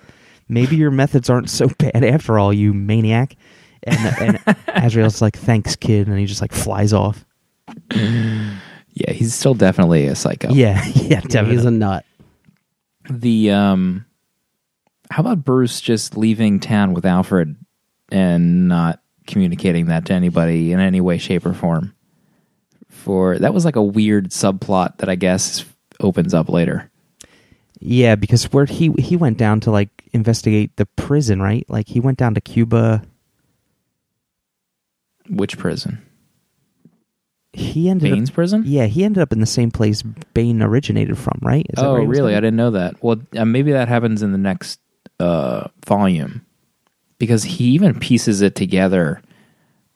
[0.47, 3.36] Maybe your methods aren't so bad after all, you maniac.
[3.84, 7.26] And and Azrael's like, thanks, kid, and he just like flies off.
[7.92, 10.50] yeah, he's still definitely a psycho.
[10.52, 11.56] Yeah, yeah, Yeah, definitely.
[11.56, 12.06] he's a nut.
[13.10, 14.06] The um,
[15.10, 17.56] how about Bruce just leaving town with Alfred
[18.12, 21.94] and not communicating that to anybody in any way, shape, or form?
[22.90, 25.66] For that was like a weird subplot that I guess
[26.00, 26.90] opens up later.
[27.80, 31.66] Yeah, because where he he went down to like investigate the prison, right?
[31.70, 33.04] Like he went down to Cuba.
[35.30, 36.02] Which prison?
[37.54, 38.64] he ended Bane's up, prison?
[38.66, 40.02] Yeah, he ended up in the same place
[40.34, 41.66] Bane originated from, right?
[41.70, 42.36] Is oh, really?
[42.36, 43.02] I didn't know that.
[43.04, 44.80] Well, uh, maybe that happens in the next
[45.20, 46.46] uh, volume
[47.18, 49.22] because he even pieces it together.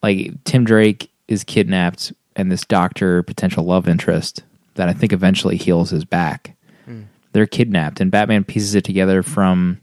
[0.02, 4.44] Like Tim Drake is kidnapped, and this doctor, potential love interest,
[4.76, 6.56] that I think eventually heals his back.
[7.32, 9.82] They're kidnapped, and Batman pieces it together from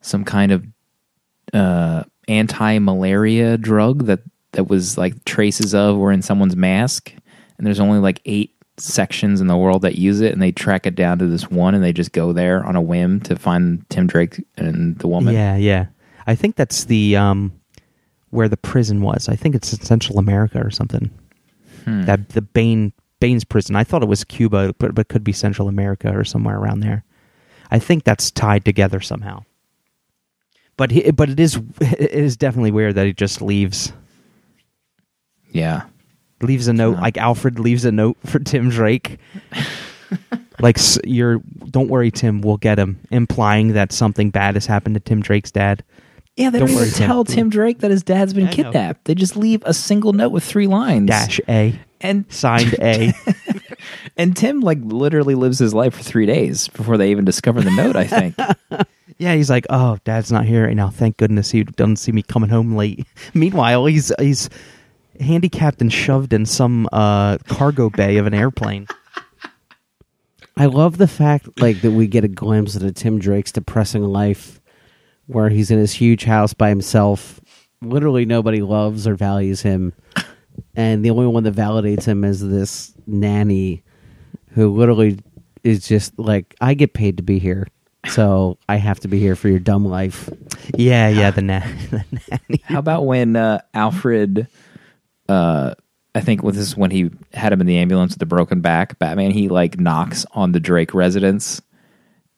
[0.00, 0.66] some kind of
[1.52, 4.20] uh, anti-malaria drug that
[4.52, 7.12] that was like traces of were in someone's mask,
[7.58, 10.86] and there's only like eight sections in the world that use it, and they track
[10.86, 13.88] it down to this one, and they just go there on a whim to find
[13.90, 15.34] Tim Drake and the woman.
[15.34, 15.86] Yeah, yeah.
[16.26, 17.52] I think that's the um
[18.30, 19.28] where the prison was.
[19.28, 21.10] I think it's in Central America or something.
[21.84, 22.04] Hmm.
[22.04, 23.76] That the Bane Bane's prison.
[23.76, 27.04] I thought it was Cuba, but but could be Central America or somewhere around there.
[27.70, 29.44] I think that's tied together somehow.
[30.76, 33.92] But he, but it is it is definitely weird that he just leaves
[35.50, 35.82] yeah.
[36.40, 37.00] leaves a note Yeah.
[37.02, 39.18] like Alfred leaves a note for Tim Drake.
[40.60, 41.38] like you're
[41.70, 45.50] don't worry Tim, we'll get him, implying that something bad has happened to Tim Drake's
[45.50, 45.84] dad.
[46.36, 49.04] Yeah, they Don't don't, worry, even tell Tim Drake that his dad's been I kidnapped.
[49.04, 51.08] They just leave a single note with three lines.
[51.08, 53.12] Dash A And signed A.
[54.16, 57.70] and Tim like literally lives his life for three days before they even discover the
[57.70, 57.96] note.
[57.96, 58.36] I think.
[59.18, 60.88] Yeah, he's like, "Oh, Dad's not here right now.
[60.88, 64.50] Thank goodness he doesn't see me coming home late." Meanwhile, he's he's
[65.20, 68.88] handicapped and shoved in some uh, cargo bay of an airplane.
[70.56, 74.60] I love the fact like that we get a glimpse into Tim Drake's depressing life
[75.26, 77.40] where he's in his huge house by himself.
[77.80, 79.92] Literally nobody loves or values him.
[80.74, 83.82] And the only one that validates him is this nanny
[84.52, 85.18] who literally
[85.64, 87.66] is just like, I get paid to be here.
[88.08, 90.28] So I have to be here for your dumb life.
[90.76, 91.60] Yeah, yeah, the, na-
[91.90, 92.62] the nanny.
[92.64, 94.48] How about when uh, Alfred?
[95.28, 95.74] Uh,
[96.14, 98.60] I think with this is when he had him in the ambulance with the broken
[98.60, 98.98] back.
[98.98, 101.62] Batman he like knocks on the Drake residence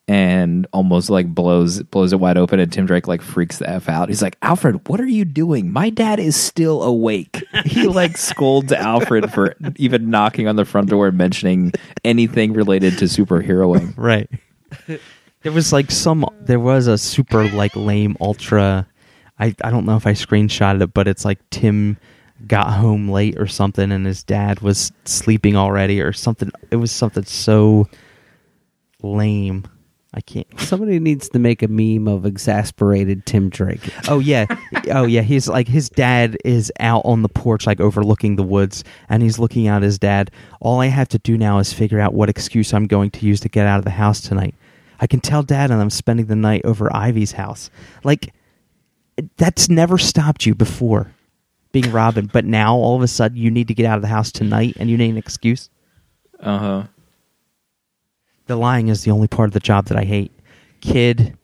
[0.07, 3.89] and almost like blows blows it wide open, and Tim Drake like freaks the f
[3.89, 4.09] out.
[4.09, 5.71] He's like, Alfred, what are you doing?
[5.71, 7.43] My dad is still awake.
[7.65, 12.97] He like scolds Alfred for even knocking on the front door and mentioning anything related
[12.99, 13.93] to superheroing.
[14.05, 14.29] Right.
[15.41, 16.25] There was like some.
[16.41, 18.87] There was a super like lame ultra.
[19.39, 21.97] I I don't know if I screenshotted it, but it's like Tim
[22.47, 26.51] got home late or something, and his dad was sleeping already or something.
[26.71, 27.87] It was something so
[29.01, 29.65] lame.
[30.15, 30.47] I can't.
[30.61, 33.81] Somebody needs to make a meme of exasperated Tim Drake.
[34.07, 34.45] Oh yeah,
[34.91, 35.21] oh yeah.
[35.21, 39.39] He's like his dad is out on the porch, like overlooking the woods, and he's
[39.39, 40.31] looking at his dad.
[40.61, 43.41] All I have to do now is figure out what excuse I'm going to use
[43.41, 44.55] to get out of the house tonight.
[45.01, 47.69] I can tell dad, and I'm spending the night over Ivy's house.
[48.05, 48.33] Like
[49.35, 51.11] that's never stopped you before,
[51.73, 54.07] being Robin, but now all of a sudden you need to get out of the
[54.07, 55.69] house tonight, and you need an excuse.
[56.39, 56.83] Uh huh.
[58.47, 60.31] The lying is the only part of the job that I hate.
[60.81, 61.37] Kid.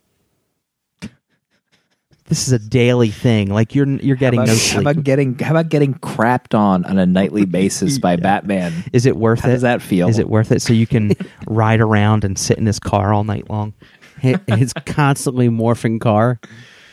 [2.27, 3.49] This is a daily thing.
[3.49, 4.81] Like you're you're getting How no about, how sleep.
[4.87, 8.71] about getting how about getting crapped on on a nightly basis by Batman?
[8.93, 9.53] Is it worth How it?
[9.53, 10.07] does that feel?
[10.07, 10.61] Is it worth it?
[10.61, 11.11] So you can
[11.47, 13.73] ride around and sit in his car all night long.
[14.21, 16.39] Hi- His constantly morphing car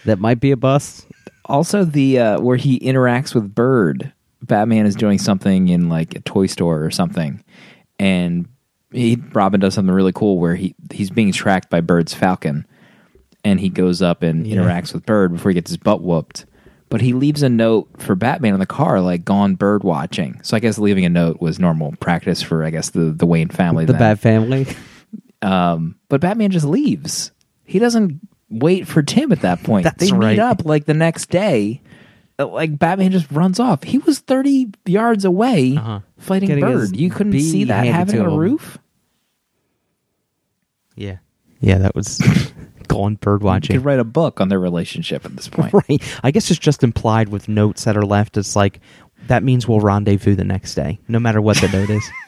[0.06, 1.06] that might be a bus.
[1.44, 4.12] Also, the uh, where he interacts with Bird.
[4.42, 7.42] Batman is doing something in like a toy store or something,
[7.98, 8.48] and
[8.92, 12.66] he Robin does something really cool where he he's being tracked by Bird's Falcon,
[13.44, 16.46] and he goes up and interacts with Bird before he gets his butt whooped.
[16.90, 20.56] But he leaves a note for Batman in the car, like "gone bird watching." So
[20.56, 23.84] I guess leaving a note was normal practice for I guess the the Wayne family.
[23.84, 24.00] The then.
[24.00, 24.66] Bat Family.
[25.42, 27.30] Um, but Batman just leaves.
[27.64, 29.86] He doesn't wait for Tim at that point.
[29.98, 30.30] They right.
[30.30, 31.82] meet up like the next day.
[32.38, 33.82] Like Batman just runs off.
[33.82, 36.00] He was thirty yards away Uh-huh.
[36.18, 36.98] Fighting Getting his Bird.
[37.00, 38.36] You couldn't bee see that handed having to a him.
[38.36, 38.78] roof.
[40.96, 41.18] Yeah.
[41.60, 42.18] Yeah, that was
[42.88, 43.76] gone bird You watching.
[43.76, 45.72] could write a book on their relationship at this point.
[45.88, 46.02] Right.
[46.22, 48.36] I guess it's just implied with notes that are left.
[48.36, 48.80] It's like
[49.26, 52.08] that means we'll rendezvous the next day, no matter what the note is.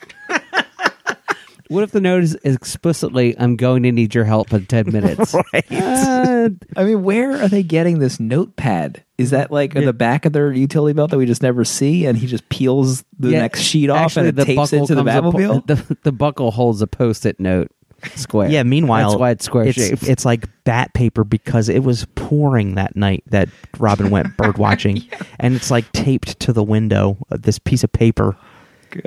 [1.71, 5.35] What if the note is explicitly, I'm going to need your help in 10 minutes?
[5.53, 5.65] right.
[5.73, 9.05] Uh, I mean, where are they getting this notepad?
[9.19, 12.07] Is that like in the back of their utility belt that we just never see,
[12.07, 14.95] and he just peels the yeah, next sheet off actually, and it tapes it to
[14.95, 15.67] the comes apo- Batmobile?
[15.67, 17.71] the, the buckle holds a post-it note
[18.15, 18.49] square.
[18.49, 20.03] Yeah, meanwhile, That's why it's square it's, shaped.
[20.09, 25.03] it's like bat paper because it was pouring that night that Robin went bird watching,
[25.39, 27.19] and it's like taped to the window.
[27.31, 28.37] uh, This piece of paper,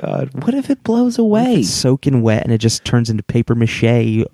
[0.00, 1.56] God, what if it blows away?
[1.56, 3.82] it's soaking wet, and it just turns into paper mache.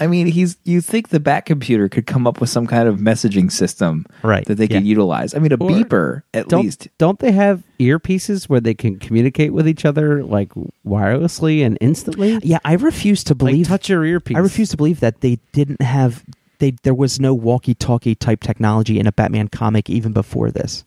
[0.00, 0.56] I mean, he's.
[0.62, 4.44] You think the Bat computer could come up with some kind of messaging system, Right,
[4.46, 4.90] That they could yeah.
[4.90, 5.34] utilize.
[5.34, 6.86] I mean, a Or beeper at don't least.
[6.98, 10.50] don't they have earpieces where they can communicate with each other like
[10.86, 12.38] wirelessly and instantly?
[12.44, 13.66] Yeah, I refuse to Like believe.
[13.66, 14.36] touch your earpiece.
[14.36, 16.22] I refuse to believe that they didn't have.
[16.60, 20.84] They there was no walkie-talkie type technology in a Batman comic even before this.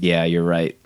[0.00, 0.76] Yeah, you're right.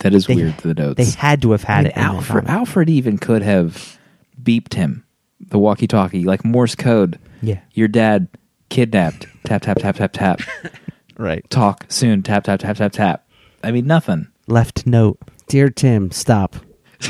[0.00, 0.56] That is They- weird.
[0.58, 0.96] The notes.
[0.96, 1.96] They had to have had mean, it.
[1.98, 2.46] Alfred.
[2.46, 3.98] Alfred even could have
[4.42, 5.04] beeped him,
[5.40, 7.18] the walkie-talkie, like Morse code.
[7.42, 7.60] Yeah.
[7.72, 8.28] Your dad
[8.68, 9.26] kidnapped.
[9.44, 10.40] tap tap tap tap tap.
[11.18, 11.44] Right.
[11.50, 12.22] Talk soon.
[12.22, 13.28] Tap tap tap tap tap.
[13.64, 14.28] I mean, nothing.
[14.46, 15.18] Left note.
[15.48, 16.54] Dear Tim, stop.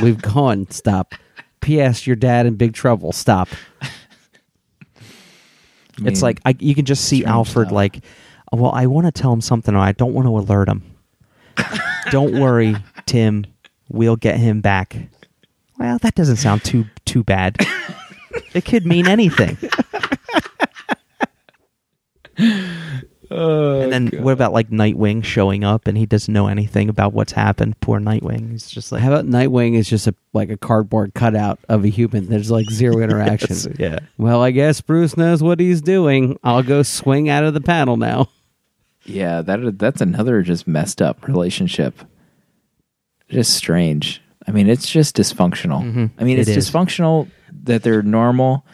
[0.01, 0.71] We've gone.
[0.71, 1.15] Stop.
[1.61, 2.07] P.S.
[2.07, 3.13] Your dad in big trouble.
[3.13, 3.51] Stop.
[3.83, 3.89] I
[6.07, 7.75] it's like I, you can just see Alfred stuff.
[7.75, 8.03] like,
[8.51, 9.77] well, I want to tell him something.
[9.77, 10.83] I don't want to alert him.
[12.11, 13.47] don't worry, Tim.
[13.89, 14.97] We'll get him back.
[15.79, 17.57] Well, that doesn't sound too too bad.
[18.55, 19.57] it could mean anything.
[23.31, 27.13] Oh, and then what about like Nightwing showing up and he doesn't know anything about
[27.13, 27.79] what's happened?
[27.81, 28.53] Poor Nightwing.
[28.53, 31.89] He's just like, How about Nightwing is just a like a cardboard cutout of a
[31.89, 32.29] human?
[32.29, 33.51] There's like zero interaction.
[33.51, 33.99] Yes, yeah.
[34.17, 36.39] Well, I guess Bruce knows what he's doing.
[36.43, 38.29] I'll go swing out of the panel now.
[39.09, 42.01] Yeah, that that's another just messed up relationship.
[43.29, 44.23] Just strange.
[44.47, 45.83] I mean, it's just dysfunctional.
[45.83, 46.11] Mhm.
[46.19, 46.71] I mean, it's is.
[46.71, 47.29] dysfunctional
[47.65, 48.65] that they're normal,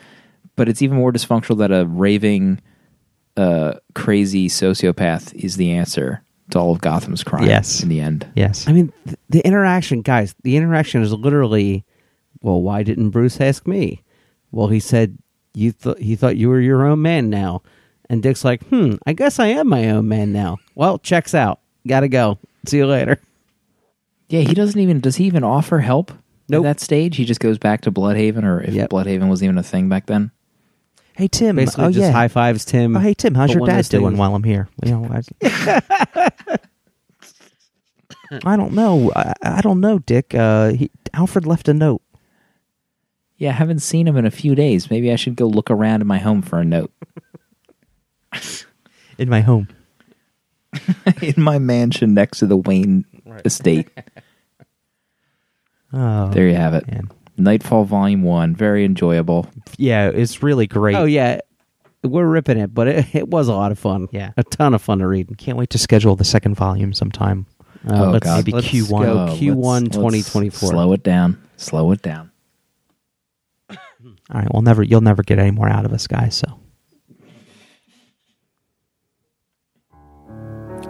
[0.56, 2.60] but it's even more dysfunctional that a raving,
[3.36, 7.46] uh, crazy sociopath is the answer to all of Gotham's crime.
[7.48, 7.82] Yes.
[7.82, 8.26] in the end.
[8.36, 8.68] yes.
[8.68, 10.34] I mean, th- the interaction, guys.
[10.44, 11.84] The interaction is literally,
[12.42, 14.02] well, why didn't Bruce ask me?
[14.52, 15.18] Well, he said
[15.54, 17.62] you th- he thought you were your own man now,
[18.14, 20.58] and Dick's like, hmm, I guess I am my own man now.
[20.74, 21.60] Well, checks out.
[21.86, 22.38] Gotta go.
[22.66, 23.20] See you later.
[24.30, 25.00] Yeah, he doesn't even.
[25.00, 26.10] Does he even offer help
[26.48, 26.64] Nope.
[26.64, 27.16] at that stage?
[27.16, 28.90] He just goes back to Blüdhaven, or if Yep.
[28.90, 30.30] Blüdhaven was even a thing back then.
[31.16, 31.56] hey Tim.
[31.56, 32.10] Basically, oh just yeah.
[32.12, 32.96] high fives Tim.
[32.96, 34.68] Oh, hey Tim, how's your dad doing things- while I'm here?
[34.84, 36.30] You know, I,
[38.44, 39.12] I don't know.
[39.14, 40.34] I, I don't know, Dick.
[40.34, 42.02] Uh, he, Alfred left a note.
[43.36, 44.90] Yeah, I haven't seen him in a few days.
[44.90, 46.92] Maybe I should go look around in my home for a note.
[49.18, 49.68] in my home.
[51.22, 53.04] in my mansion next to the Wayne
[53.44, 53.88] estate.
[55.96, 56.88] Oh, There you have it.
[56.88, 57.08] man.
[57.36, 58.56] Knightfall Volume 1.
[58.56, 59.48] Very enjoyable.
[59.78, 60.96] Yeah, it's really great.
[60.96, 61.38] Oh yeah,
[62.02, 64.08] we're ripping it, but it, it was a lot of fun.
[64.10, 64.32] Yeah.
[64.36, 65.36] a ton of fun to read.
[65.38, 67.46] Can't wait to schedule the second volume sometime.
[67.88, 68.36] Oh, uh, let's, God.
[68.38, 68.88] Maybe let's Q1.
[68.88, 70.42] Go Oh, Q1 let's- 2024.
[70.42, 71.40] let's Slow it down.
[71.58, 72.32] Slow it down.
[73.70, 73.76] All
[74.32, 74.82] right, we'll never.
[74.82, 76.34] You'll never get any more out of us, guys.
[76.34, 76.58] So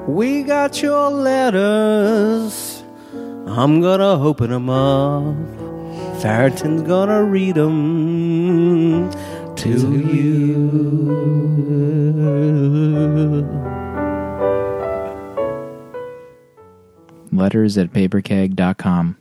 [0.06, 2.82] We got your letters.
[3.46, 5.34] I'm gonna open them up.
[6.20, 9.10] Farrington's gonna read them
[9.56, 10.34] to you.
[17.32, 19.16] Letters at paperkeg.com.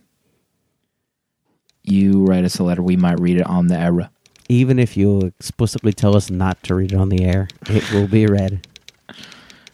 [1.83, 2.81] You write us a letter.
[2.81, 4.09] We might read it on the air.
[4.49, 8.07] Even if you explicitly tell us not to read it on the air, it will
[8.07, 8.67] be read.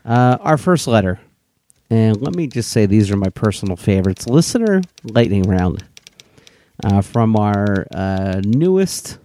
[0.10, 1.20] Uh, our first letter,
[1.92, 4.26] and let me just say these are my personal favorites.
[4.26, 5.84] Listener lightning round
[6.84, 9.20] uh, from our uh, newest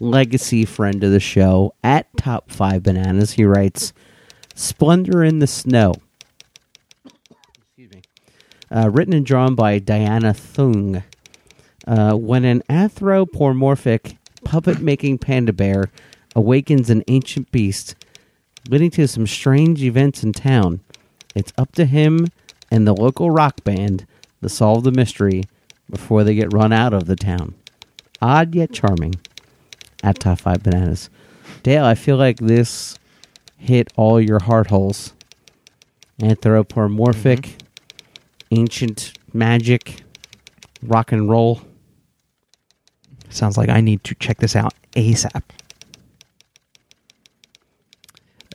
[0.00, 3.32] legacy friend of the show at Top Five Bananas.
[3.32, 3.92] He writes,
[4.54, 5.96] "Splendor in the Snow."
[7.58, 8.00] Excuse me.
[8.70, 11.02] Uh, written and drawn by Diana Thung.
[11.86, 15.90] Uh, when an anthropomorphic puppet making panda bear
[16.34, 17.96] awakens an ancient beast,
[18.68, 20.80] leading to some strange events in town,
[21.34, 22.28] it's up to him
[22.70, 24.06] and the local rock band
[24.42, 25.44] to solve the mystery
[25.90, 27.54] before they get run out of the town.
[28.20, 29.14] Odd yet charming.
[30.02, 31.10] At Top 5 Bananas.
[31.62, 32.98] Dale, I feel like this
[33.56, 35.12] hit all your heart holes.
[36.20, 38.60] Anthropomorphic, mm-hmm.
[38.60, 40.02] ancient magic,
[40.82, 41.60] rock and roll.
[43.28, 45.42] sounds like I need to check this out ASAP.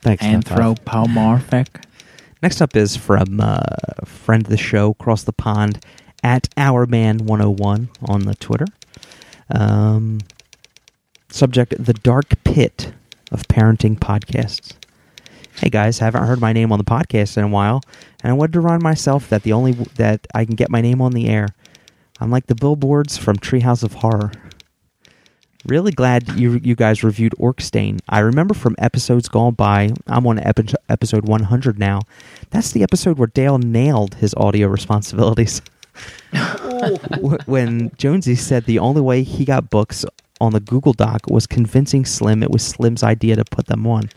[0.08, 1.82] Thanks, Anthropomorphic.
[2.41, 3.60] Next up is from uh,
[4.05, 5.84] friend of the show across the pond
[6.24, 8.68] at OurMan101 on the Twitter.
[9.53, 10.20] Um,
[11.28, 12.93] subject: The Dark Pit
[13.34, 14.76] of Parenting Podcasts.
[15.58, 17.82] Hey guys, haven't heard my name on the podcast in a while,
[18.24, 21.01] and I wanted to remind myself that the only that I can get my name
[21.01, 21.49] on the air.
[22.22, 24.32] I'm like the billboards from Treehouse of Horror.
[25.68, 27.99] Really glad you you guys reviewed Orc Stain.
[28.07, 29.89] I remember from episodes gone by.
[30.07, 32.01] I'm on epi- episode 100 now.
[32.51, 35.61] That's the episode where Dale nailed his audio responsibilities.
[36.80, 37.38] Oh.
[37.47, 40.05] When Jonesy said the only way he got books
[40.39, 44.09] on the Google Doc was convincing Slim it was Slim's idea to put them on.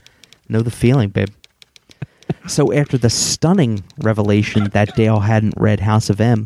[0.46, 1.30] Know the feeling, babe.
[2.46, 6.44] so after the stunning revelation that Dale hadn't read House of M,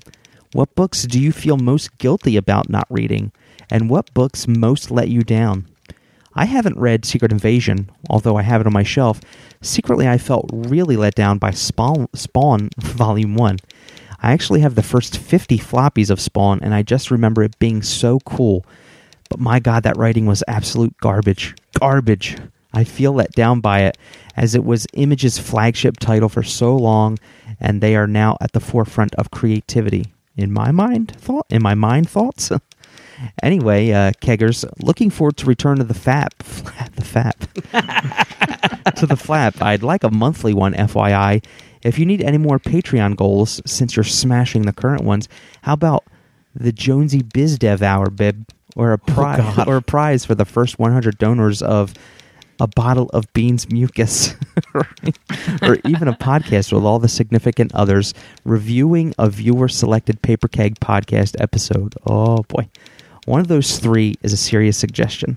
[0.52, 3.32] what books do you feel most guilty about not reading?
[3.70, 5.66] And what books most let you down?
[6.34, 9.20] I haven't read Secret Invasion, although I have it on my shelf.
[9.62, 13.58] Secretly, I felt really let down by Spawn, Spawn Volume 1.
[14.20, 17.82] I actually have the first 50 floppies of Spawn, and I just remember it being
[17.82, 18.64] so cool.
[19.30, 21.54] But my god, that writing was absolute garbage.
[21.78, 22.36] Garbage.
[22.72, 23.96] I feel let down by it,
[24.36, 27.18] as it was Image's flagship title for so long,
[27.60, 30.12] and they are now at the forefront of creativity.
[30.36, 31.46] In my mind, thought.
[31.50, 32.50] In my mind, thoughts.
[33.42, 36.36] anyway, uh, keggers, looking forward to return to the FAP.
[36.94, 37.38] the FAP.
[38.96, 39.60] to the flap.
[39.60, 41.44] I'd like a monthly one, FYI.
[41.82, 45.28] If you need any more Patreon goals, since you're smashing the current ones,
[45.62, 46.04] how about
[46.54, 48.46] the Jonesy Biz Dev Hour, bib,
[48.76, 51.94] or a prize, or a prize for the first 100 donors of
[52.60, 54.34] a bottle of Beans mucus,
[54.74, 60.78] or even a podcast with all the significant others reviewing a viewer selected Paper Keg
[60.80, 61.94] podcast episode.
[62.06, 62.68] Oh boy,
[63.26, 65.36] one of those three is a serious suggestion.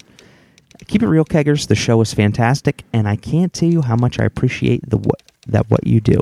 [0.87, 1.67] Keep it real, keggers.
[1.67, 5.21] The show is fantastic, and I can't tell you how much I appreciate the what
[5.47, 6.19] that what you do.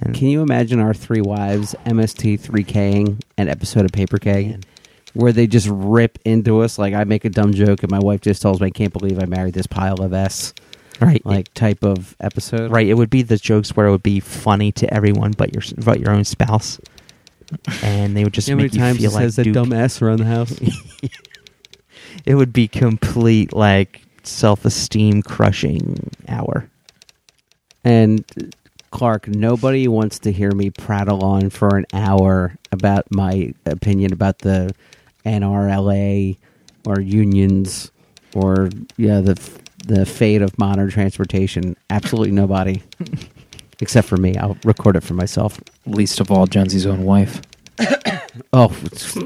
[0.00, 4.64] And Can you imagine our three wives MST 3King an episode of Paper Keg
[5.12, 6.78] where they just rip into us?
[6.78, 9.18] Like I make a dumb joke and my wife just tells me, I can't believe
[9.22, 10.54] I married this pile of S.
[11.02, 12.70] right, Like type of episode.
[12.70, 15.62] right, it would be the jokes where it would be funny to everyone but your
[15.84, 16.80] but your own spouse,
[17.82, 19.54] and they would just How many make you times feel like says that Duke.
[19.54, 20.58] dumb S around the house?
[22.26, 26.68] It would be complete like self esteem crushing hour.
[27.84, 28.24] and
[28.90, 34.40] Clark, nobody wants to hear me prattle on for an hour about my opinion about
[34.40, 34.74] the
[35.24, 36.36] NRLA
[36.86, 37.92] or unions
[38.34, 39.34] or yeah the
[39.86, 41.76] the fate of modern transportation.
[41.88, 42.82] Absolutely nobody,
[43.80, 44.36] except for me.
[44.36, 45.60] I'll record it for myself.
[45.86, 47.40] Least of all, Jonesy's own wife.
[48.52, 48.68] Oh,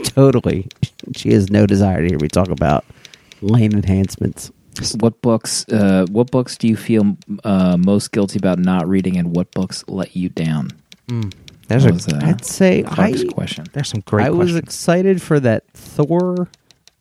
[0.02, 0.66] totally.
[1.14, 2.84] She has no desire to hear me talk about
[3.42, 4.50] lane enhancements.
[4.98, 5.66] What books?
[5.68, 9.84] Uh, what books do you feel uh, most guilty about not reading, and what books
[9.88, 10.70] let you down?
[11.68, 13.66] There's That a was, uh, I'd say I, question.
[13.72, 16.48] there's some great I was excited for that Thor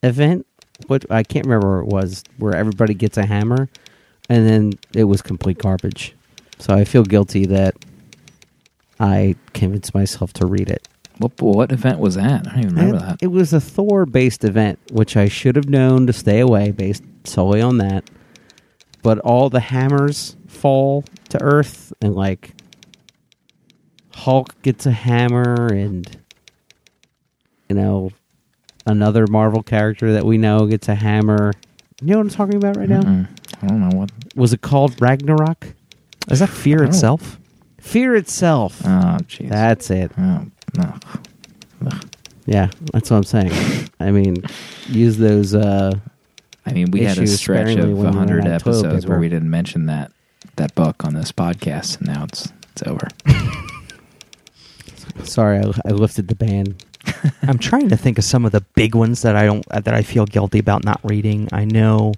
[0.03, 0.45] event.
[0.87, 3.69] What I can't remember where it was, where everybody gets a hammer,
[4.29, 6.15] and then it was complete garbage.
[6.59, 7.75] So I feel guilty that
[8.99, 10.87] I convinced myself to read it.
[11.17, 12.47] What what event was that?
[12.47, 13.17] I don't even remember that.
[13.21, 17.03] It was a Thor based event, which I should have known to stay away based
[17.23, 18.09] solely on that.
[19.03, 22.53] But all the hammers fall to Earth, and like
[24.13, 26.17] Hulk gets a hammer, and
[27.69, 28.11] you know
[28.85, 31.53] another Marvel character that we know gets a hammer.
[32.01, 33.01] You know what I'm talking about right now?
[33.01, 33.27] Mm-mm.
[33.61, 34.11] I don't know what.
[34.35, 35.67] Was it called Ragnarok?
[36.29, 36.87] Is that fear Oh.
[36.87, 37.39] itself?
[37.79, 38.81] Fear itself.
[38.85, 39.49] Oh, jeez.
[39.49, 40.11] That's it.
[40.17, 40.45] Oh,
[40.77, 40.93] no.
[42.45, 43.89] Yeah, that's what I'm saying.
[43.99, 44.37] I mean,
[44.87, 45.53] use those.
[45.55, 45.93] uh
[46.65, 48.63] I mean, we had a Issues stretch sparingly of when we ran 100 out of
[48.63, 49.19] toilet episodes where paper.
[49.21, 50.11] we didn't mention that
[50.55, 53.07] that book on this podcast, and now it's it's over.
[55.23, 56.75] Sorry, I, I lifted the ban.
[57.43, 60.01] I'm trying to think of some of the big ones that I don't that I
[60.01, 61.49] feel guilty about not reading.
[61.51, 62.13] I know,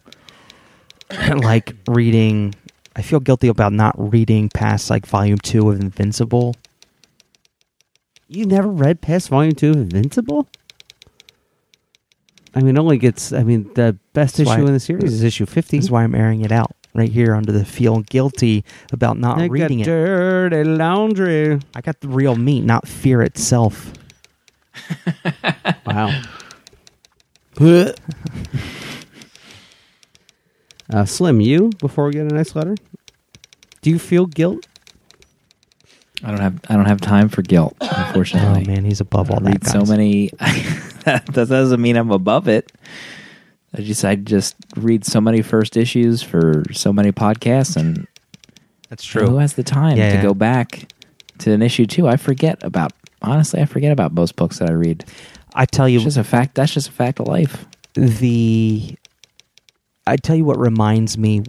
[1.35, 2.53] like reading.
[2.95, 6.55] I feel guilty about not reading past like volume two of Invincible.
[8.27, 10.47] You never read past volume two of Invincible?
[12.55, 13.33] I mean, only gets.
[13.33, 15.77] I mean, the best That's issue in the series is issue fifty.
[15.77, 19.39] This is why I'm airing it out right here under the feel guilty about not
[19.39, 19.91] I reading got it.
[19.91, 21.59] dirty laundry.
[21.75, 23.91] I got the real meat, not fear itself.
[25.85, 26.23] Wow.
[30.93, 32.75] uh, Slim, you before we get a nice letter,
[33.81, 34.67] do you feel guilt?
[36.23, 38.41] I don't have I don't have time for guilt, unfortunately.
[38.47, 38.73] Oh unfortunately.
[38.73, 39.65] man, he's above all I that.
[39.67, 39.89] so guys.
[39.89, 40.27] many.
[41.05, 42.71] that doesn't mean I'm above it.
[43.77, 48.07] I just I just read so many first issues for so many podcasts, and
[48.89, 49.27] That's true.
[49.27, 50.21] who has the time Yeah, to yeah.
[50.21, 50.89] go back
[51.39, 52.07] to an issue two?
[52.07, 52.93] I forget about.
[53.21, 55.03] Honestly, I forget about most books that I read.
[55.55, 56.55] I tell you, It's just a fact.
[56.55, 57.65] That's just a fact of life.
[57.95, 58.95] the
[60.07, 61.43] I tell you what reminds me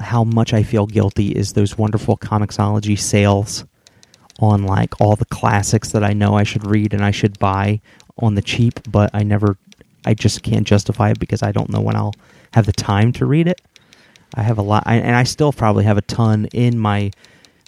[0.00, 3.64] how much I feel guilty is those wonderful Comixology sales
[4.40, 7.80] on like all the classics that I know I should read and I should buy
[8.18, 9.56] on the cheap, but I never
[10.06, 12.14] I just can't justify it because I don't know when I'll
[12.52, 13.60] have the time to read it.
[14.34, 17.10] I have a lot I, and I still probably have a ton in my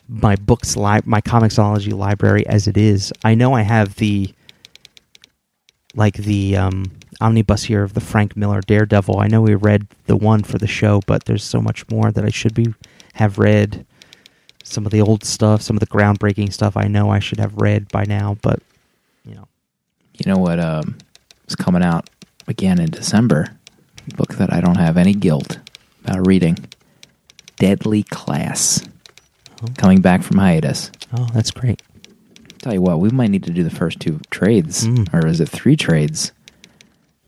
[0.08, 3.12] my books li- my Comixology library as it is.
[3.24, 4.32] I know I have the
[5.94, 6.90] like the um
[7.20, 9.18] omnibus here of the Frank Miller Daredevil.
[9.18, 12.24] I know we read the one for the show, but there's so much more that
[12.24, 12.74] I should be
[13.14, 13.86] have read.
[14.62, 16.76] Some of the old stuff, some of the groundbreaking stuff.
[16.76, 18.60] I know I should have read by now, but
[19.24, 19.48] you know,
[20.14, 20.98] You know what um,
[21.48, 22.08] is coming out
[22.46, 23.46] again in December?
[24.12, 25.58] A book that I don't have any guilt
[26.04, 26.56] about reading.
[27.56, 28.86] Deadly Class.
[29.76, 30.90] Coming back from hiatus.
[31.16, 31.82] oh, that's great.
[32.58, 35.12] Tell you what, we might need to do the first two trades, Mm.
[35.12, 36.32] or is it three trades?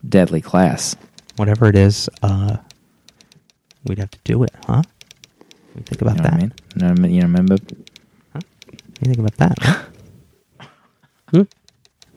[0.09, 0.96] Deadly Class.
[1.36, 2.57] Whatever it is, uh,
[3.84, 4.82] we'd have to do it, huh?
[5.74, 6.32] You think about you know that?
[6.34, 6.53] I mean?
[6.76, 7.14] You know, what I mean?
[7.14, 7.57] you remember?
[8.34, 8.40] Huh?
[9.00, 9.86] you think about that?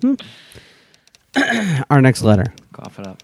[0.01, 0.15] Hmm.
[1.89, 3.23] Our next letter Cough it up.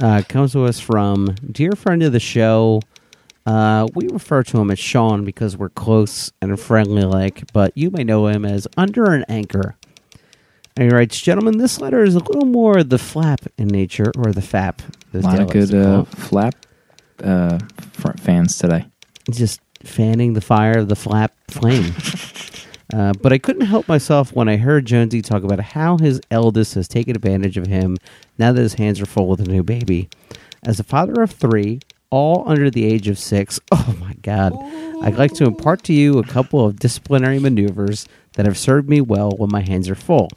[0.00, 2.80] uh, comes to us from dear friend of the show.
[3.44, 7.90] Uh, we refer to him as Sean because we're close and friendly like, but you
[7.90, 9.74] may know him as Under an Anchor.
[10.76, 14.32] And he writes, Gentlemen, this letter is a little more the flap in nature, or
[14.32, 14.80] the fap.
[15.14, 16.54] A lot of good uh, flap
[17.24, 17.58] uh,
[18.18, 18.86] fans today.
[19.30, 21.94] just fanning the fire of the flap flame.
[22.94, 26.74] Uh, but I couldn't help myself when I heard Jonesy talk about how his eldest
[26.74, 27.96] has taken advantage of him
[28.38, 30.08] now that his hands are full with a new baby.
[30.62, 34.52] As a father of three, all under the age of six, oh my God,
[35.02, 39.00] I'd like to impart to you a couple of disciplinary maneuvers that have served me
[39.00, 40.28] well when my hands are full.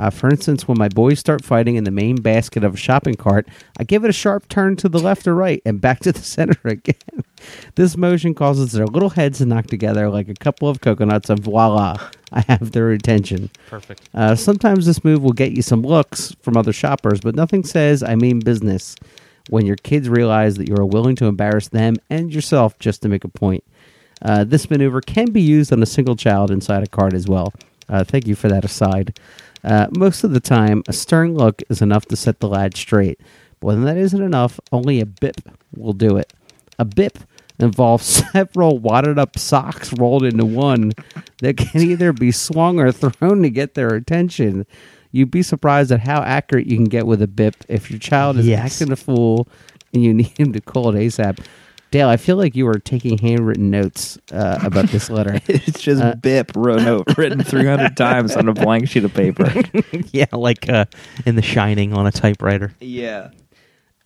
[0.00, 3.16] Uh, for instance, when my boys start fighting in the main basket of a shopping
[3.16, 3.46] cart,
[3.78, 6.22] I give it a sharp turn to the left or right and back to the
[6.22, 7.22] center again.
[7.74, 11.38] this motion causes their little heads to knock together like a couple of coconuts, and
[11.40, 11.98] voila,
[12.32, 13.50] I have their attention.
[13.68, 14.08] Perfect.
[14.14, 18.02] Uh, sometimes this move will get you some looks from other shoppers, but nothing says
[18.02, 18.96] I mean business
[19.50, 23.10] when your kids realize that you are willing to embarrass them and yourself just to
[23.10, 23.64] make a point.
[24.22, 27.52] Uh, this maneuver can be used on a single child inside a cart as well.
[27.88, 29.18] Uh, thank you for that aside.
[29.62, 33.20] Uh, most of the time, a stern look is enough to set the lad straight.
[33.60, 35.36] But when that isn't enough, only a bip
[35.76, 36.32] will do it.
[36.78, 37.18] A bip
[37.58, 40.92] involves several wadded up socks rolled into one
[41.42, 44.64] that can either be swung or thrown to get their attention.
[45.12, 48.38] You'd be surprised at how accurate you can get with a bip if your child
[48.38, 48.80] is Yes.
[48.80, 49.46] acting a fool
[49.92, 51.44] and you need him to call it ASAP.
[51.90, 55.40] Dale, I feel like you were taking handwritten notes uh, about this letter.
[55.48, 59.52] It's just Uh, Bip wrote note written 300 times on a blank sheet of paper.
[60.12, 60.84] yeah, like uh,
[61.26, 62.72] in The Shining on a typewriter.
[62.80, 63.30] yeah.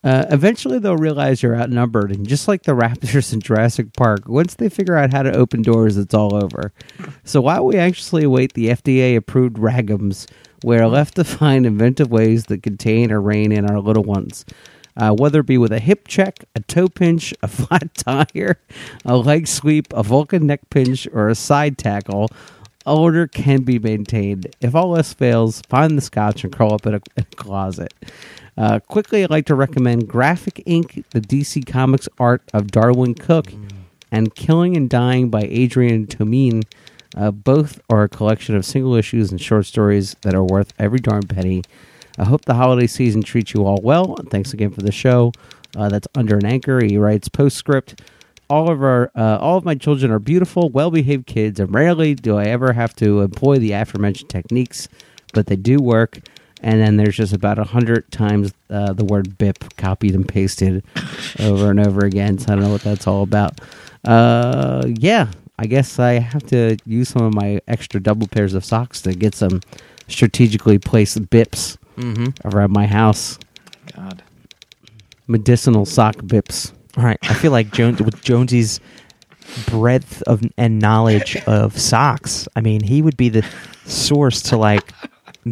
[0.03, 4.53] Uh, eventually, they'll realize you're outnumbered, and just like the Raptors in Jurassic Park, once
[4.53, 6.71] they figure out how to open doors, it's all over.
[7.23, 10.29] So while we anxiously await the FDA-approved ragums,
[10.63, 14.45] we're left to find inventive ways that contain or rein in our little ones.
[14.97, 18.57] Uh, whether it be with a hip check, a toe pinch, a flat tire,
[19.03, 22.29] a leg sweep, a Vulcan neck pinch, or a side tackle,
[22.85, 24.47] order can be maintained.
[24.61, 27.93] If all else fails, find the scotch and curl up in a, in a closet.
[28.57, 33.51] Uh, quickly, I'd like to recommend Graphic Ink, the DC Comics art of Darwyn Cooke,
[34.11, 36.63] and Killing and Dying by Adrian Tomine.
[37.17, 40.99] Uh, both are a collection of single issues and short stories that are worth every
[40.99, 41.63] darn penny.
[42.17, 44.15] I hope the holiday season treats you all well.
[44.17, 45.31] And thanks again for the show.
[45.75, 46.83] Uh, that's under an anchor.
[46.83, 48.01] He writes postscript.
[48.49, 52.37] All of our, uh, all of my children are beautiful, well-behaved kids, and rarely do
[52.37, 54.87] I ever have to employ the aforementioned techniques,
[55.33, 56.19] but they do work.
[56.61, 60.83] And then there's just about a hundred times uh, the word "bip" copied and pasted
[61.39, 62.37] over and over again.
[62.37, 63.59] So I don't know what that's all about.
[64.03, 65.27] Uh, yeah,
[65.57, 69.13] I guess I have to use some of my extra double pairs of socks to
[69.13, 69.61] get some
[70.07, 72.47] strategically placed bips Mm-hmm.
[72.47, 73.39] around my house.
[73.95, 74.23] God.
[75.27, 76.71] Medicinal sock bips.
[76.97, 77.17] All right.
[77.23, 78.79] I feel like Jones with Jonesy's
[79.67, 82.47] breadth of and knowledge of socks.
[82.55, 83.45] I mean, he would be the
[83.85, 84.91] source to like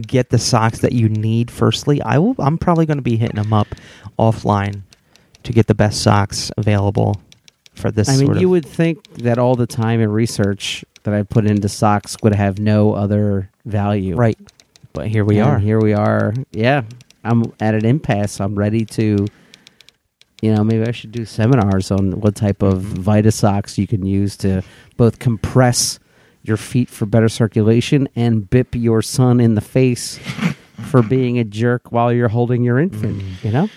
[0.02, 1.52] get the socks that you need.
[1.52, 2.36] Firstly, I will.
[2.40, 3.68] I'm probably going to be hitting him up
[4.18, 4.82] offline
[5.44, 7.22] to get the best socks available
[7.76, 8.10] for this.
[8.10, 11.24] I mean, sort you of, would think that all the time and research that I
[11.24, 14.16] put into socks would have no other value.
[14.16, 14.38] right,
[14.94, 15.60] but here we And are.
[15.60, 16.34] Here we are.
[16.52, 16.84] Yeah.
[17.24, 18.40] I'm at an impasse.
[18.42, 19.26] I'm ready to,
[20.42, 23.02] you know, maybe I should do seminars on what type of Mm-hmm.
[23.02, 24.62] Vita socks you can use to
[24.98, 26.00] both compress
[26.44, 30.18] your feet for better circulation and bip your son in the face
[30.90, 33.22] for being a jerk while you're holding your infant.
[33.22, 33.44] Mm.
[33.46, 33.70] You know?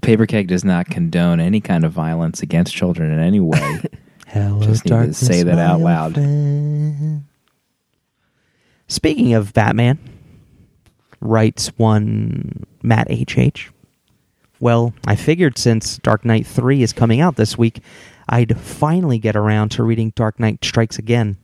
[0.00, 3.82] Paper Keg does not condone any kind of violence against children in any way.
[4.26, 6.14] Hello, Just need to say that out loud.
[6.14, 7.24] friend.
[8.86, 9.98] Speaking of Batman,
[11.20, 13.70] writes one Matt HH.
[14.60, 17.80] Well, I figured since Dark Knight 3 is coming out this week,
[18.28, 21.38] I'd finally get around to reading Dark Knight Strikes Again.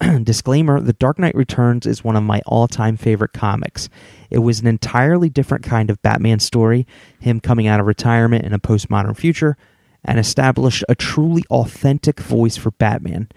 [0.22, 3.88] Disclaimer The Dark Knight Returns is one of my all time favorite comics.
[4.30, 6.86] It was an entirely different kind of Batman story,
[7.20, 9.56] him coming out of retirement in a postmodern future,
[10.04, 13.28] and established a truly authentic voice for Batman.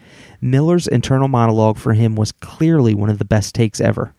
[0.41, 4.14] Miller's internal monologue for him was clearly one of the best takes ever.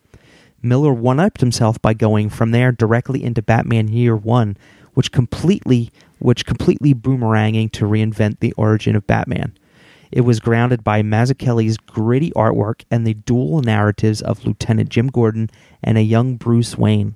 [0.63, 4.57] Miller one upped himself by going from there directly into Batman Year One,
[4.95, 9.57] which completely which completely boomeranging to reinvent the origin of Batman.
[10.13, 15.49] It was grounded by Mazzucchelli's gritty artwork and the dual narratives of Lieutenant Jim Gordon
[15.83, 17.15] and a young Bruce Wayne.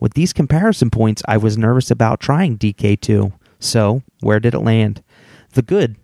[0.00, 3.32] With these comparison points, I was nervous about trying DK2.
[3.58, 5.02] So, where did it land?
[5.52, 5.96] The good.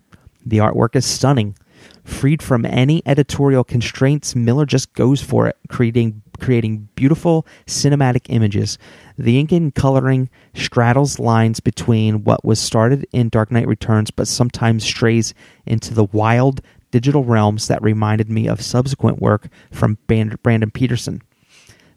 [0.45, 1.55] The artwork is stunning.
[2.03, 8.77] Freed from any editorial constraints, Miller just goes for it, creating creating beautiful cinematic images.
[9.17, 14.27] The ink and coloring straddles lines between what was started in Dark Knight Returns, but
[14.27, 15.33] sometimes strays
[15.65, 16.61] into the wild
[16.91, 21.21] digital realms that reminded me of subsequent work from Brandon Peterson.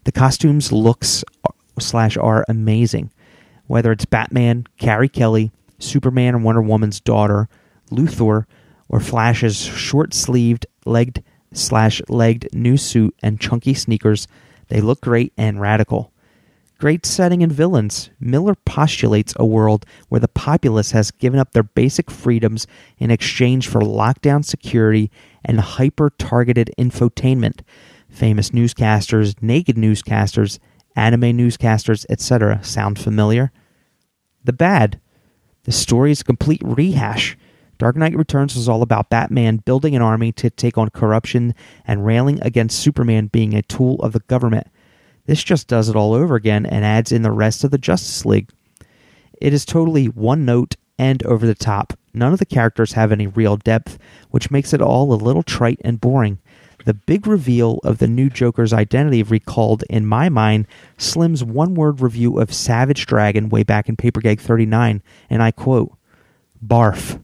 [0.05, 3.11] The costumes, looks uh, slash are amazing.
[3.69, 7.49] Whether it's Batman, Carrie Kelly, Superman and Wonder Woman's daughter,
[7.91, 8.45] Luthor,
[8.89, 11.23] or Flash's short-sleeved, legged
[11.53, 14.27] slash legged new suit and chunky sneakers,
[14.69, 16.13] they look great and radical.
[16.79, 18.11] Great setting and villains.
[18.19, 22.67] Miller postulates a world where the populace has given up their basic freedoms
[22.99, 25.09] in exchange for lockdown security
[25.45, 27.61] and hyper targeted infotainment.
[28.09, 30.59] Famous newscasters, naked newscasters,
[30.97, 32.59] anime newscasters, etc.
[32.65, 33.53] sound familiar?
[34.43, 35.01] The bad.
[35.63, 37.37] The story is a complete rehash.
[37.83, 41.53] Dark Knight Returns was all about Batman building an army to take on corruption
[41.85, 44.69] and railing against Superman being a tool of the government.
[45.27, 48.25] This just does it all over again and adds in the rest of the Justice
[48.25, 48.51] League.
[49.41, 51.95] It is totally one note and over the top.
[52.15, 53.99] None of the characters have any real depth,
[54.31, 56.39] which makes it all a little trite and boring.
[56.85, 60.69] The big reveal of the new Joker's identity recalled, in my mind,
[60.99, 65.51] Slim's one word review of Savage Dragon way back in Paper Keg 39, and I
[65.51, 65.93] quote,
[66.65, 67.19] Barf.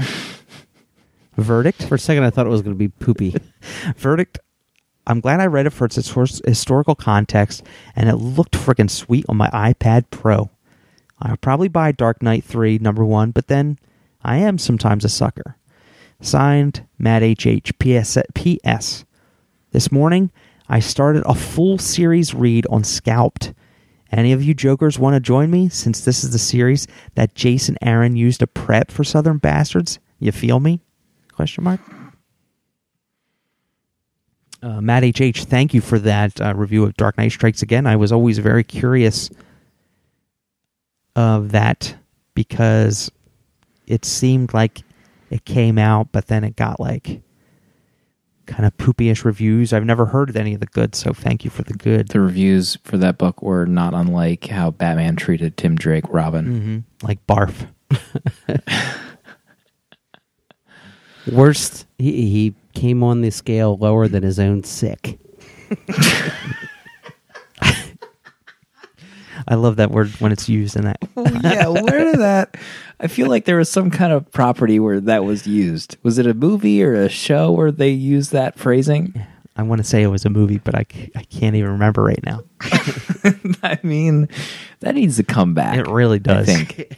[1.36, 1.84] Verdict?
[1.84, 3.36] For a second, I thought it was going to be poopy.
[3.96, 4.38] Verdict.
[5.06, 7.64] I'm glad I read it for its historical context,
[7.96, 10.50] and it looked freaking sweet on my iPad Pro.
[11.20, 13.78] I'll probably buy Dark Knight 3, number one, but then
[14.22, 15.56] I am sometimes a sucker.
[16.20, 17.78] Signed, Matt HH.
[17.78, 18.18] PS.
[18.34, 19.04] PS.
[19.72, 20.30] This morning,
[20.68, 23.54] I started a full series read on Scalped.
[24.12, 27.76] Any of you jokers want to join me since this is the series that Jason
[27.80, 29.98] Aaron used to prep for Southern Bastards?
[30.18, 30.80] You feel me?
[31.32, 31.80] Question mark.
[34.62, 37.86] Uh, Matt HH, thank you for that uh, review of Dark Knight Strikes Again.
[37.86, 39.30] I was always very curious
[41.16, 41.96] of that
[42.34, 43.10] because
[43.86, 44.82] it seemed like
[45.30, 47.22] it came out, but then it got like
[48.50, 49.72] kind of poopyish reviews.
[49.72, 52.08] I've never heard any of the good, so thank you for the good.
[52.08, 56.84] The reviews for that book were not unlike how Batman treated Tim Drake Robin.
[57.00, 57.68] hmm Like barf.
[61.32, 65.18] Worst, he, he came on the scale lower than his own sick.
[69.48, 70.98] I love that word when it's used in that.
[71.16, 72.56] Oh, yeah, where did that?
[72.98, 75.96] I feel like there was some kind of property where that was used.
[76.02, 79.14] Was it a movie or a show where they used that phrasing?
[79.56, 82.22] I want to say it was a movie, but I, I can't even remember right
[82.24, 82.42] now.
[83.62, 84.28] I mean,
[84.80, 85.76] that needs to come back.
[85.78, 86.48] It really does.
[86.48, 86.96] I think.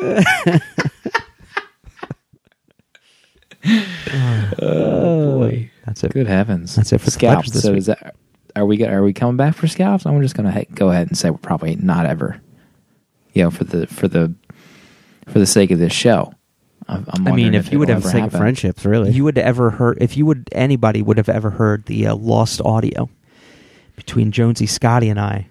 [3.66, 5.70] Uh, oh boy!
[5.86, 6.12] That's it.
[6.12, 6.76] Good heavens!
[6.76, 7.48] That's it for the scalps.
[7.48, 7.78] pledges this So week.
[7.78, 8.14] is that?
[8.56, 8.84] Are we?
[8.84, 10.06] Are we coming back for scalps?
[10.06, 12.40] I'm just gonna ha- go ahead and say we're probably not ever.
[13.32, 14.32] You know, for the for the
[15.26, 16.32] for the sake of this show.
[16.86, 19.10] I'm, I'm I mean, wondering if you would have Sake of friendships, really.
[19.10, 22.60] You would ever heard if you would anybody would have ever heard the uh, lost
[22.60, 23.08] audio
[23.96, 25.48] between Jonesy, Scotty, and I.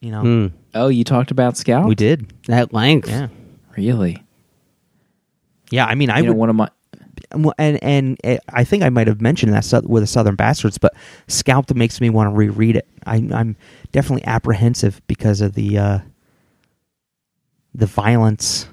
[0.00, 0.46] You know, Hmm.
[0.74, 1.88] Oh, you talked about scalps.
[1.88, 2.32] we did.
[2.50, 3.08] At length.
[3.08, 3.28] Yeah,
[3.78, 4.22] really.
[5.70, 5.86] yeah.
[5.86, 6.73] I mean, I you know, would, one of my well,
[7.58, 10.94] and and uh, I think I might have mentioned that with the Southern Bastards, but
[11.28, 12.88] Scalped makes me want to reread it.
[13.06, 13.56] I, I'm
[13.92, 15.98] definitely apprehensive because of the uh,
[17.74, 18.68] the violence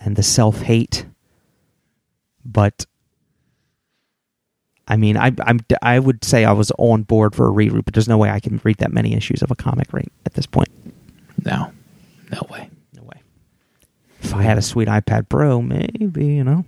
[0.00, 1.06] and the self hate,
[2.44, 2.86] but
[4.86, 7.94] I mean, I I'm I would say I was on board for a reread, but
[7.94, 10.46] there's no way I can read that many issues of a comic right at this
[10.46, 10.68] point.
[11.44, 11.72] no,
[12.30, 12.68] no way.
[12.92, 13.22] No way.
[14.20, 16.64] If I had a sweet iPad Pro, maybe you know.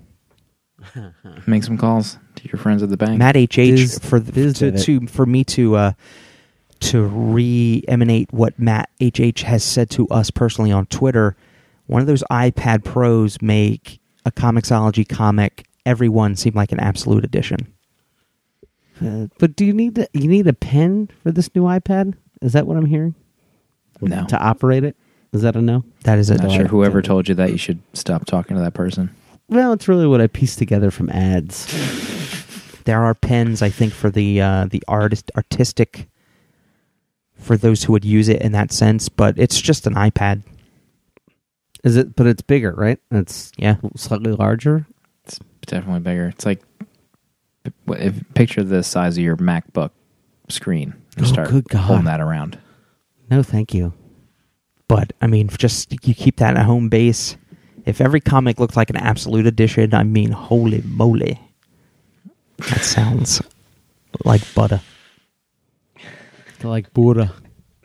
[1.47, 3.19] Make some calls to your friends at the bank.
[3.19, 4.85] Matt H Biz- for the, biz to, did it.
[4.85, 5.93] to for me to uh,
[6.81, 11.37] to re-emanate what Matt H H has said to us personally on Twitter.
[11.87, 17.25] One of those iPad Pros make a Comixology comic every one seemed like an absolute
[17.25, 17.73] edition.
[19.03, 22.15] Uh, but do you need to, you need a pen for this new iPad?
[22.43, 23.15] Is that what I'm hearing?
[24.01, 24.27] No.
[24.27, 24.97] To operate it?
[25.33, 25.85] Is that a no?
[26.05, 28.75] That is a Not sure whoever told you that you should stop talking to that
[28.75, 29.15] person.
[29.49, 31.67] Well, it's really what I pieced together from ads.
[32.85, 36.09] There are pens, I think, for the uh, the artist artistic
[37.37, 40.43] for those who would use it in that sense, but it's just an iPad.
[41.85, 42.17] Is it?
[42.17, 42.99] But it's bigger, right?
[43.11, 43.77] It's Yeah.
[43.97, 44.87] slightly larger.
[45.25, 46.27] It's definitely bigger.
[46.29, 46.63] It's like
[47.89, 49.91] if, picture the size of your MacBook
[50.49, 50.95] screen.
[51.19, 51.81] Just Oh, start good God.
[51.83, 52.59] holding that around.
[53.31, 53.93] No, thank you.
[54.89, 57.37] But I mean, just you keep that at home base.
[57.87, 61.41] If every comic looked like an absolute edition, I mean, holy moly,
[62.59, 63.41] that sounds
[64.25, 64.81] like butter.
[66.63, 67.33] like Buddha.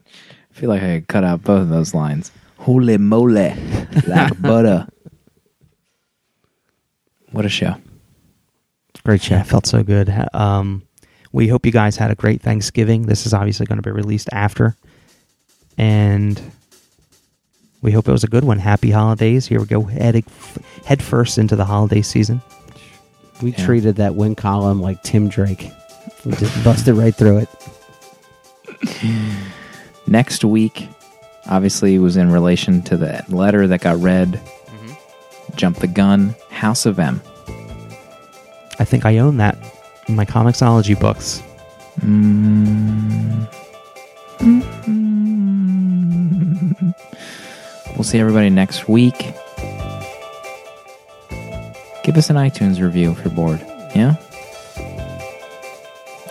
[0.08, 2.32] I feel like I could cut out both of those lines.
[2.58, 3.54] Holy moly,
[4.08, 4.88] like butter.
[7.32, 7.76] What a show.
[9.04, 9.38] Great show.
[9.38, 10.14] it felt so good.
[10.34, 10.84] Um,
[11.32, 13.04] we hope you guys had a great Thanksgiving.
[13.04, 14.76] This is obviously going to be released after,
[15.78, 16.40] and
[17.82, 18.60] we hope it was a good one.
[18.60, 19.48] Happy holidays!
[19.48, 20.24] Here we go, head
[20.86, 22.42] head first into the holiday season.
[23.42, 23.66] We Yeah.
[23.66, 25.72] treated that win column like Tim Drake.
[26.26, 27.50] We just busted right through it.
[30.08, 30.88] Next week,
[31.48, 34.40] obviously, was in relation to the letter that got read.
[35.56, 36.36] Jump the gun.
[36.50, 37.22] House of M.
[38.80, 39.58] I think I own that
[40.08, 41.42] in my Comixology books.
[42.02, 43.48] Mm.
[48.02, 49.16] We'll see everybody next week.
[52.04, 53.60] Give us an iTunes review if you're bored.
[53.96, 54.16] Yeah?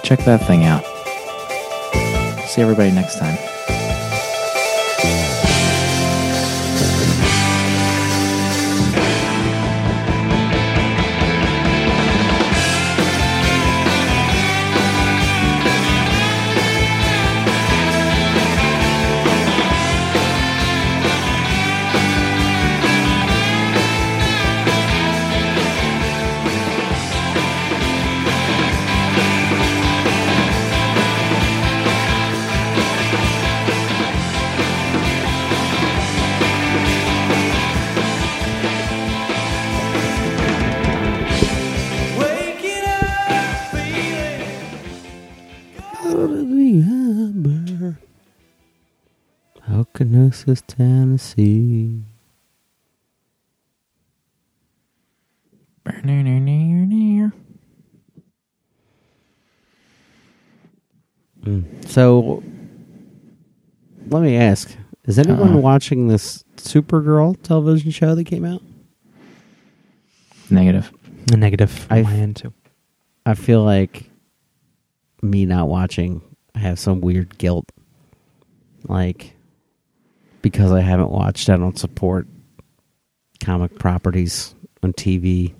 [0.02, 0.82] Check that thing out.
[2.48, 3.49] See everybody next time.
[50.44, 52.02] Okaloosa, Tennessee.
[61.44, 61.88] Mm.
[61.88, 62.42] So,
[64.08, 64.76] let me ask:
[65.06, 65.60] Is anyone Uh-uh.
[65.60, 68.62] watching this Supergirl television show that came out?
[70.50, 70.92] Negative.
[71.32, 72.52] A negative from I- my end too.
[73.26, 74.10] I feel like
[75.22, 76.22] me not watching,
[76.54, 77.70] I have some weird guilt.
[78.88, 79.34] Like,
[80.42, 82.26] because I haven't watched, I don't support
[83.44, 85.54] comic properties on TV.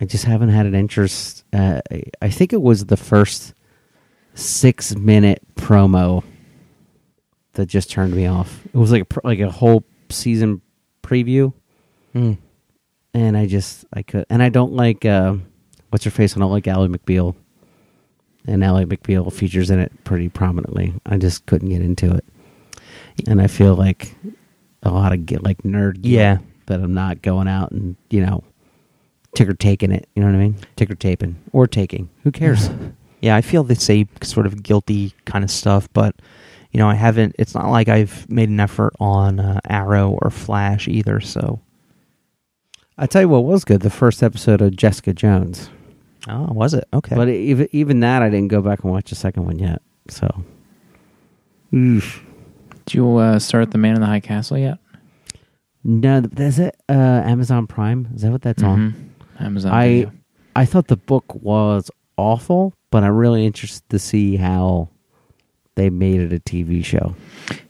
[0.00, 1.44] I just haven't had an interest.
[1.52, 1.80] Uh,
[2.22, 3.54] I- think it was the first
[4.34, 6.22] six minute promo
[7.54, 8.64] that just turned me off.
[8.66, 10.60] It was like a, like a whole season
[11.02, 11.52] preview
[12.14, 12.36] Mm.
[13.14, 15.36] and I just I could and I don't like uh,
[15.90, 16.36] what's her face.
[16.36, 17.34] I don't like Ally McBeal,
[18.46, 20.94] and Ally McBeal features in it pretty prominently.
[21.06, 22.24] I just couldn't get into it,
[23.26, 24.14] and I feel like
[24.82, 26.38] a lot of get like nerd Yeah.
[26.66, 28.42] that I'm not going out and you know
[29.34, 30.08] ticker taking it.
[30.14, 30.56] You know what I mean?
[30.76, 32.08] Ticker taping or taking.
[32.24, 32.70] Who cares?
[33.22, 36.14] Yeah, I feel the same sort of guilty kind of stuff, but
[36.70, 37.34] you know, I haven't.
[37.38, 41.18] It's not like I've made an effort on uh, Arrow or Flash either.
[41.20, 41.58] So,
[42.98, 45.70] I tell you what was good: the first episode of Jessica Jones.
[46.28, 47.16] oh, was it okay?
[47.16, 49.80] But even even that, I didn't go back and watch the second one yet.
[50.08, 50.44] So,
[51.74, 52.22] Oof.
[52.86, 54.78] Did you uh, start The Man in the High Castle yet?
[55.84, 58.08] no, is it uh, Amazon Prime?
[58.14, 58.92] Is that what that's on?
[59.38, 59.44] Mhm.
[59.44, 59.72] Amazon.
[59.72, 60.12] I Video.
[60.56, 64.88] I thought the book was awful, but I'm really interested to see how
[65.74, 67.14] they made it a TV show.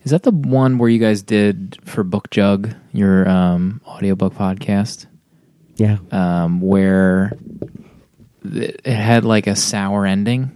[0.03, 5.05] Is that the one where you guys did for Book Jug, your um, audiobook podcast?
[5.75, 7.33] Yeah, um, where
[8.45, 10.51] it had like a sour ending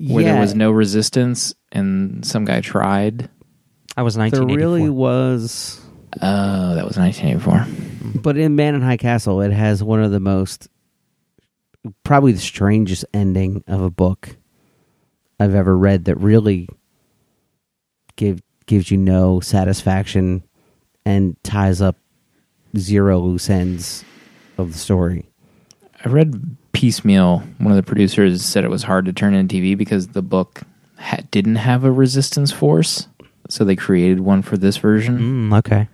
[0.00, 3.28] where there was no resistance and some guy tried.
[3.96, 4.56] I was There 1984.
[4.56, 5.80] really was,
[6.22, 8.20] Oh, that was 1984.
[8.22, 10.68] but in Man in High Castle, it has one of the most,
[12.04, 14.36] probably the strangest ending of a book
[15.38, 16.06] I've ever read.
[16.06, 16.68] That really
[18.16, 20.42] give gives you no satisfaction
[21.04, 21.96] and ties up
[22.76, 24.04] zero loose ends
[24.56, 25.28] of the story.
[26.04, 27.40] I read piecemeal.
[27.58, 30.62] One of the producers said it was hard to turn into TV because the book
[30.98, 33.08] ha- didn't have a resistance force,
[33.48, 35.50] so they created one for this version.
[35.50, 35.88] Mm, okay.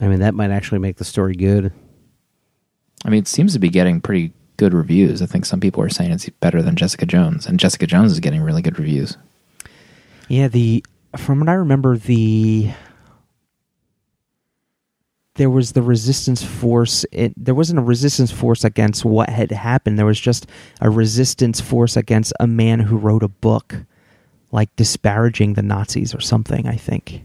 [0.00, 1.72] I mean, that might actually make the story good.
[3.04, 5.22] I mean, it seems to be getting pretty good reviews.
[5.22, 8.20] I think some people are saying it's better than Jessica Jones, and Jessica Jones is
[8.20, 9.16] getting really good reviews.
[10.28, 10.84] Yeah, the
[11.16, 12.72] from what I remember, the
[15.36, 17.04] there was the resistance force.
[17.12, 19.98] It, there wasn't a resistance force against what had happened.
[19.98, 20.46] There was just
[20.80, 23.76] a resistance force against a man who wrote a book,
[24.56, 26.66] like disparaging the Nazis or something.
[26.66, 27.22] I think.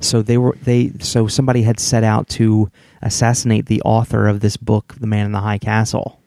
[0.00, 0.92] So they were they.
[0.98, 2.70] So somebody had set out to
[3.02, 6.18] assassinate the author of this book, The Man in the High Castle.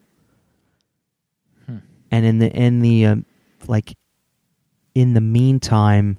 [2.12, 3.16] And in the in the uh,
[3.68, 3.98] like
[4.94, 6.18] in the meantime,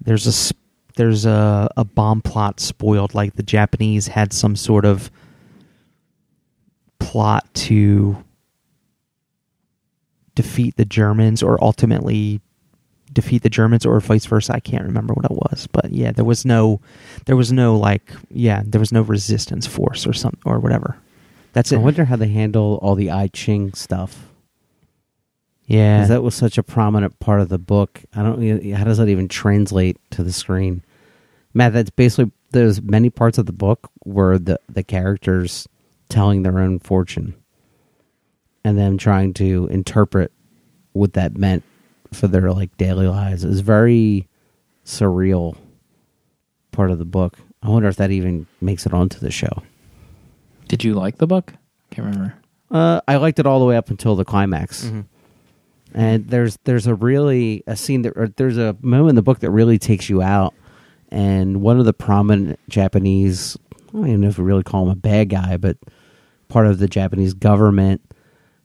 [0.00, 0.54] there's a
[0.96, 3.14] there's a, a bomb plot spoiled.
[3.14, 5.10] Like the Japanese had some sort of
[6.98, 8.24] plot to
[10.34, 12.40] defeat the Germans, or ultimately
[13.12, 14.54] defeat the Germans, or vice versa.
[14.54, 16.80] I can't remember what it was, but yeah, there was no
[17.26, 20.96] there was no like yeah there was no resistance force or something or whatever.
[21.52, 21.80] That's I it.
[21.80, 24.28] wonder how they handle all the I Ching stuff.
[25.66, 28.02] yeah, Because that was such a prominent part of the book.
[28.14, 28.64] I don't.
[28.72, 30.82] How does that even translate to the screen,
[31.54, 31.72] Matt?
[31.74, 35.68] That's basically there's many parts of the book where the the characters
[36.08, 37.34] telling their own fortune,
[38.64, 40.32] and them trying to interpret
[40.92, 41.64] what that meant
[42.12, 43.44] for their like daily lives.
[43.44, 44.28] It's very
[44.84, 45.56] surreal
[46.70, 47.38] part of the book.
[47.62, 49.62] I wonder if that even makes it onto the show.
[50.68, 51.52] Did you like the book?
[51.90, 52.34] I can't remember.
[52.70, 54.90] Uh, I liked it all the way up until the climax.
[55.94, 59.40] And there's there's a really a scene that or there's a moment in the book
[59.40, 60.54] that really takes you out.
[61.10, 64.88] And one of the prominent Japanese, I don't even know if we really call him
[64.88, 65.76] a bad guy, but
[66.48, 68.00] part of the Japanese government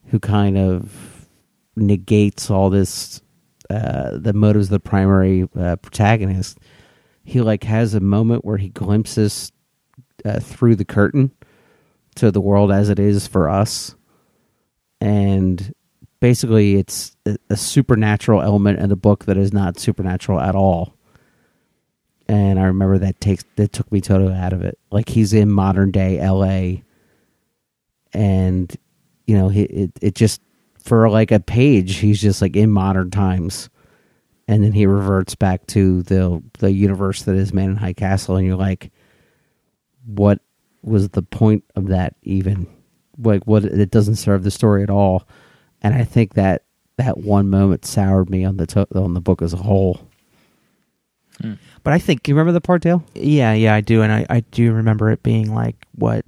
[0.06, 1.28] who kind of
[1.76, 3.22] negates all this
[3.70, 6.60] uh, the motives of the primary uh, protagonist.
[7.24, 9.52] He like has a moment where he glimpses
[10.24, 11.32] uh, through the curtain
[12.16, 13.96] to the world as it is for us.
[15.00, 15.74] And
[16.20, 20.94] basically it's a, a supernatural element in the book that is not supernatural at all.
[22.30, 24.78] And i remember that takes that took me totally out of it.
[24.92, 26.82] Like he's in modern day la
[28.14, 28.76] and
[29.26, 30.42] you know he, it, it just
[30.88, 33.70] for like a page he's just like in modern times.
[34.48, 38.38] And then he reverts back to the the universe that is man in high castle
[38.38, 38.92] and you're like
[40.06, 40.40] what
[40.82, 42.66] was the point of that even?
[43.18, 45.28] Like what it doesn't serve the story at all.
[45.82, 46.64] And i think that
[46.98, 50.00] that one moment soured me on the to- on the book as a whole.
[51.42, 51.54] Hmm.
[51.84, 53.04] But I think you remember the part dale?
[53.14, 56.26] Yeah, yeah, I do, and I, I do remember it being like what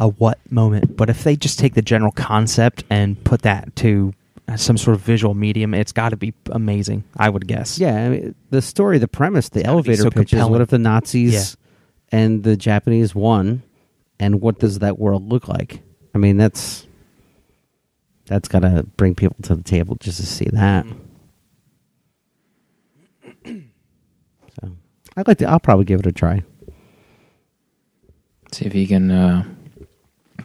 [0.00, 0.96] a what moment.
[0.96, 4.12] But if they just take the general concept and put that to
[4.56, 7.04] some sort of visual medium, it's got to be amazing.
[7.16, 7.78] I would guess.
[7.78, 10.68] yeah I mean, the story the premise the gotta elevator so pitch is what if
[10.68, 11.56] the nazis
[12.12, 13.62] and the japanese won
[14.20, 15.80] and what does that world look like
[16.14, 16.86] i mean that's
[18.26, 20.86] that's gotta bring people to the table just to see that
[23.44, 24.70] so
[25.16, 26.42] i'd like to i'll probably give it a try
[28.52, 29.42] See if you can uh,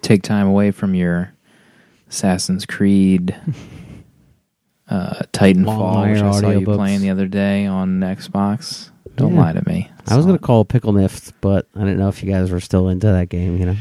[0.10, 1.32] take time away from your
[2.10, 3.36] Assassin's Creed,
[4.90, 6.76] uh, Titanfall, which I saw you audiobooks.
[6.76, 8.90] playing the other day on Xbox.
[9.16, 9.40] Don't Yeah.
[9.42, 9.90] lie to me.
[10.08, 12.90] I was gonna call Pickle Nift, but I didn't know if you guys were still
[12.90, 13.76] into that game, you know.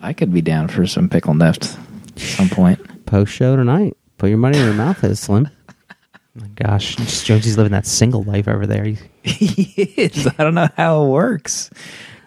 [0.00, 1.76] I could be down for some pickle nift
[2.12, 3.04] at some point.
[3.06, 3.96] Post show tonight.
[4.18, 5.48] Put your money in your mouth, is Slim.
[6.36, 8.84] My gosh, just Jonesy's living that single life over there.
[8.84, 10.28] He- he is.
[10.38, 11.70] I don't know how it works.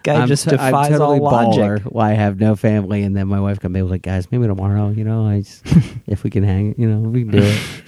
[0.02, 1.62] Guy I'm just t- I'm defies totally all logic.
[1.62, 1.80] baller.
[1.92, 4.90] Why I have no family, and then my wife can be like, guys, maybe tomorrow,
[4.90, 5.62] you know, I just,
[6.06, 7.60] if we can hang, you know, we can do it.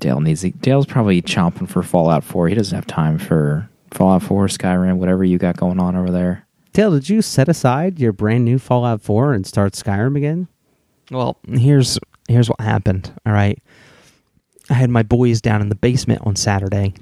[0.00, 0.42] Dale needs.
[0.42, 2.48] Dale's probably chomping for Fallout 4.
[2.48, 6.46] He doesn't have time for Fallout 4, Skyrim, whatever you got going on over there.
[6.72, 10.46] Dale, did you set aside your brand new Fallout 4 and start Skyrim again?
[11.10, 11.98] Well, here's
[12.28, 13.12] here's what happened.
[13.26, 13.58] All right,
[14.70, 16.92] I had my boys down in the basement on Saturday,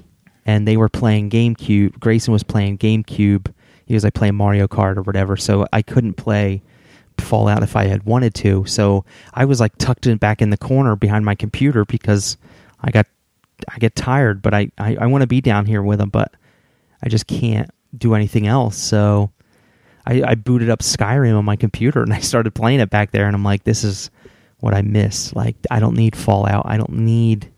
[0.47, 1.99] and they were playing GameCube.
[1.99, 3.53] Grayson was playing GameCube.
[3.85, 5.35] He was like playing Mario Kart or whatever.
[5.35, 6.63] So I couldn't play
[7.19, 8.65] Fallout if I had wanted to.
[8.65, 12.37] So I was like tucked in back in the corner behind my computer because
[12.81, 13.05] I got
[13.69, 16.33] I get tired, but I I, I want to be down here with them, but
[17.03, 18.77] I just can't do anything else.
[18.77, 19.31] So
[20.05, 23.25] I, I booted up Skyrim on my computer and I started playing it back there,
[23.25, 24.11] and I'm like, this is
[24.59, 25.35] what I miss.
[25.35, 26.65] Like, I don't need Fallout.
[26.65, 27.51] I don't need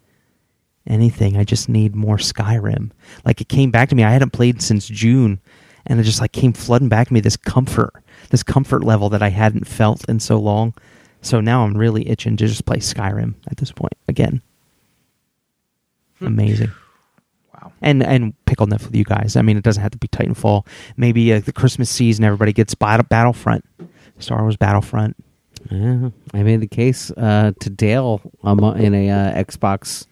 [0.89, 1.37] anything.
[1.37, 2.91] I just need more Skyrim.
[3.25, 4.03] Like, it came back to me.
[4.03, 5.39] I hadn't played since June,
[5.85, 7.93] and it just like came flooding back to me this comfort.
[8.29, 10.73] this comfort level that I hadn't felt in so long.
[11.21, 14.41] So now I'm really itching to just play Skyrim at this point again.
[16.21, 16.71] Amazing.
[17.53, 17.73] Wow.
[17.81, 19.35] And and pickle Nuff with you guys.
[19.35, 20.65] I mean, it doesn't have to be Titanfall.
[20.97, 23.65] Maybe uh, the Christmas season, everybody gets Bat- Battlefront,
[24.19, 25.15] Star Wars Battlefront.
[25.69, 30.05] Yeah, I made the case uh, to Dale um, in a uh, Xbox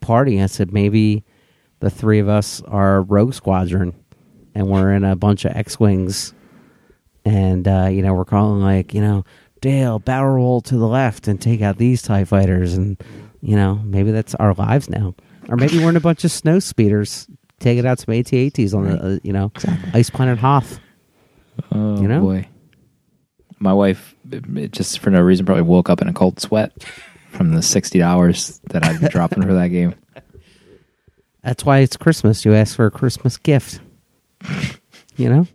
[0.00, 0.40] party.
[0.42, 1.24] I said maybe
[1.80, 3.94] the three of us are Rogue Squadron,
[4.54, 6.34] and we're in a bunch of X wings,
[7.24, 9.24] and uh, you know we're calling like you know
[9.60, 13.02] Dale barrel roll to the left and take out these Tie fighters, and
[13.40, 15.14] you know maybe that's our lives now,
[15.48, 17.26] or maybe we're in a bunch of snow speeders
[17.58, 19.50] taking out some AT-ATs on the uh, you know
[19.94, 20.78] Ice Planet Hoth.
[21.72, 22.20] Oh You know?
[22.20, 22.48] boy.
[23.58, 26.72] My wife, it- it just for no reason, probably woke up in a cold sweat
[27.30, 29.94] from the sixty dollars that I've been dropping for that game.
[31.42, 32.44] That's why it's Christmas.
[32.44, 33.80] You ask for a Christmas gift.
[35.16, 35.46] You know?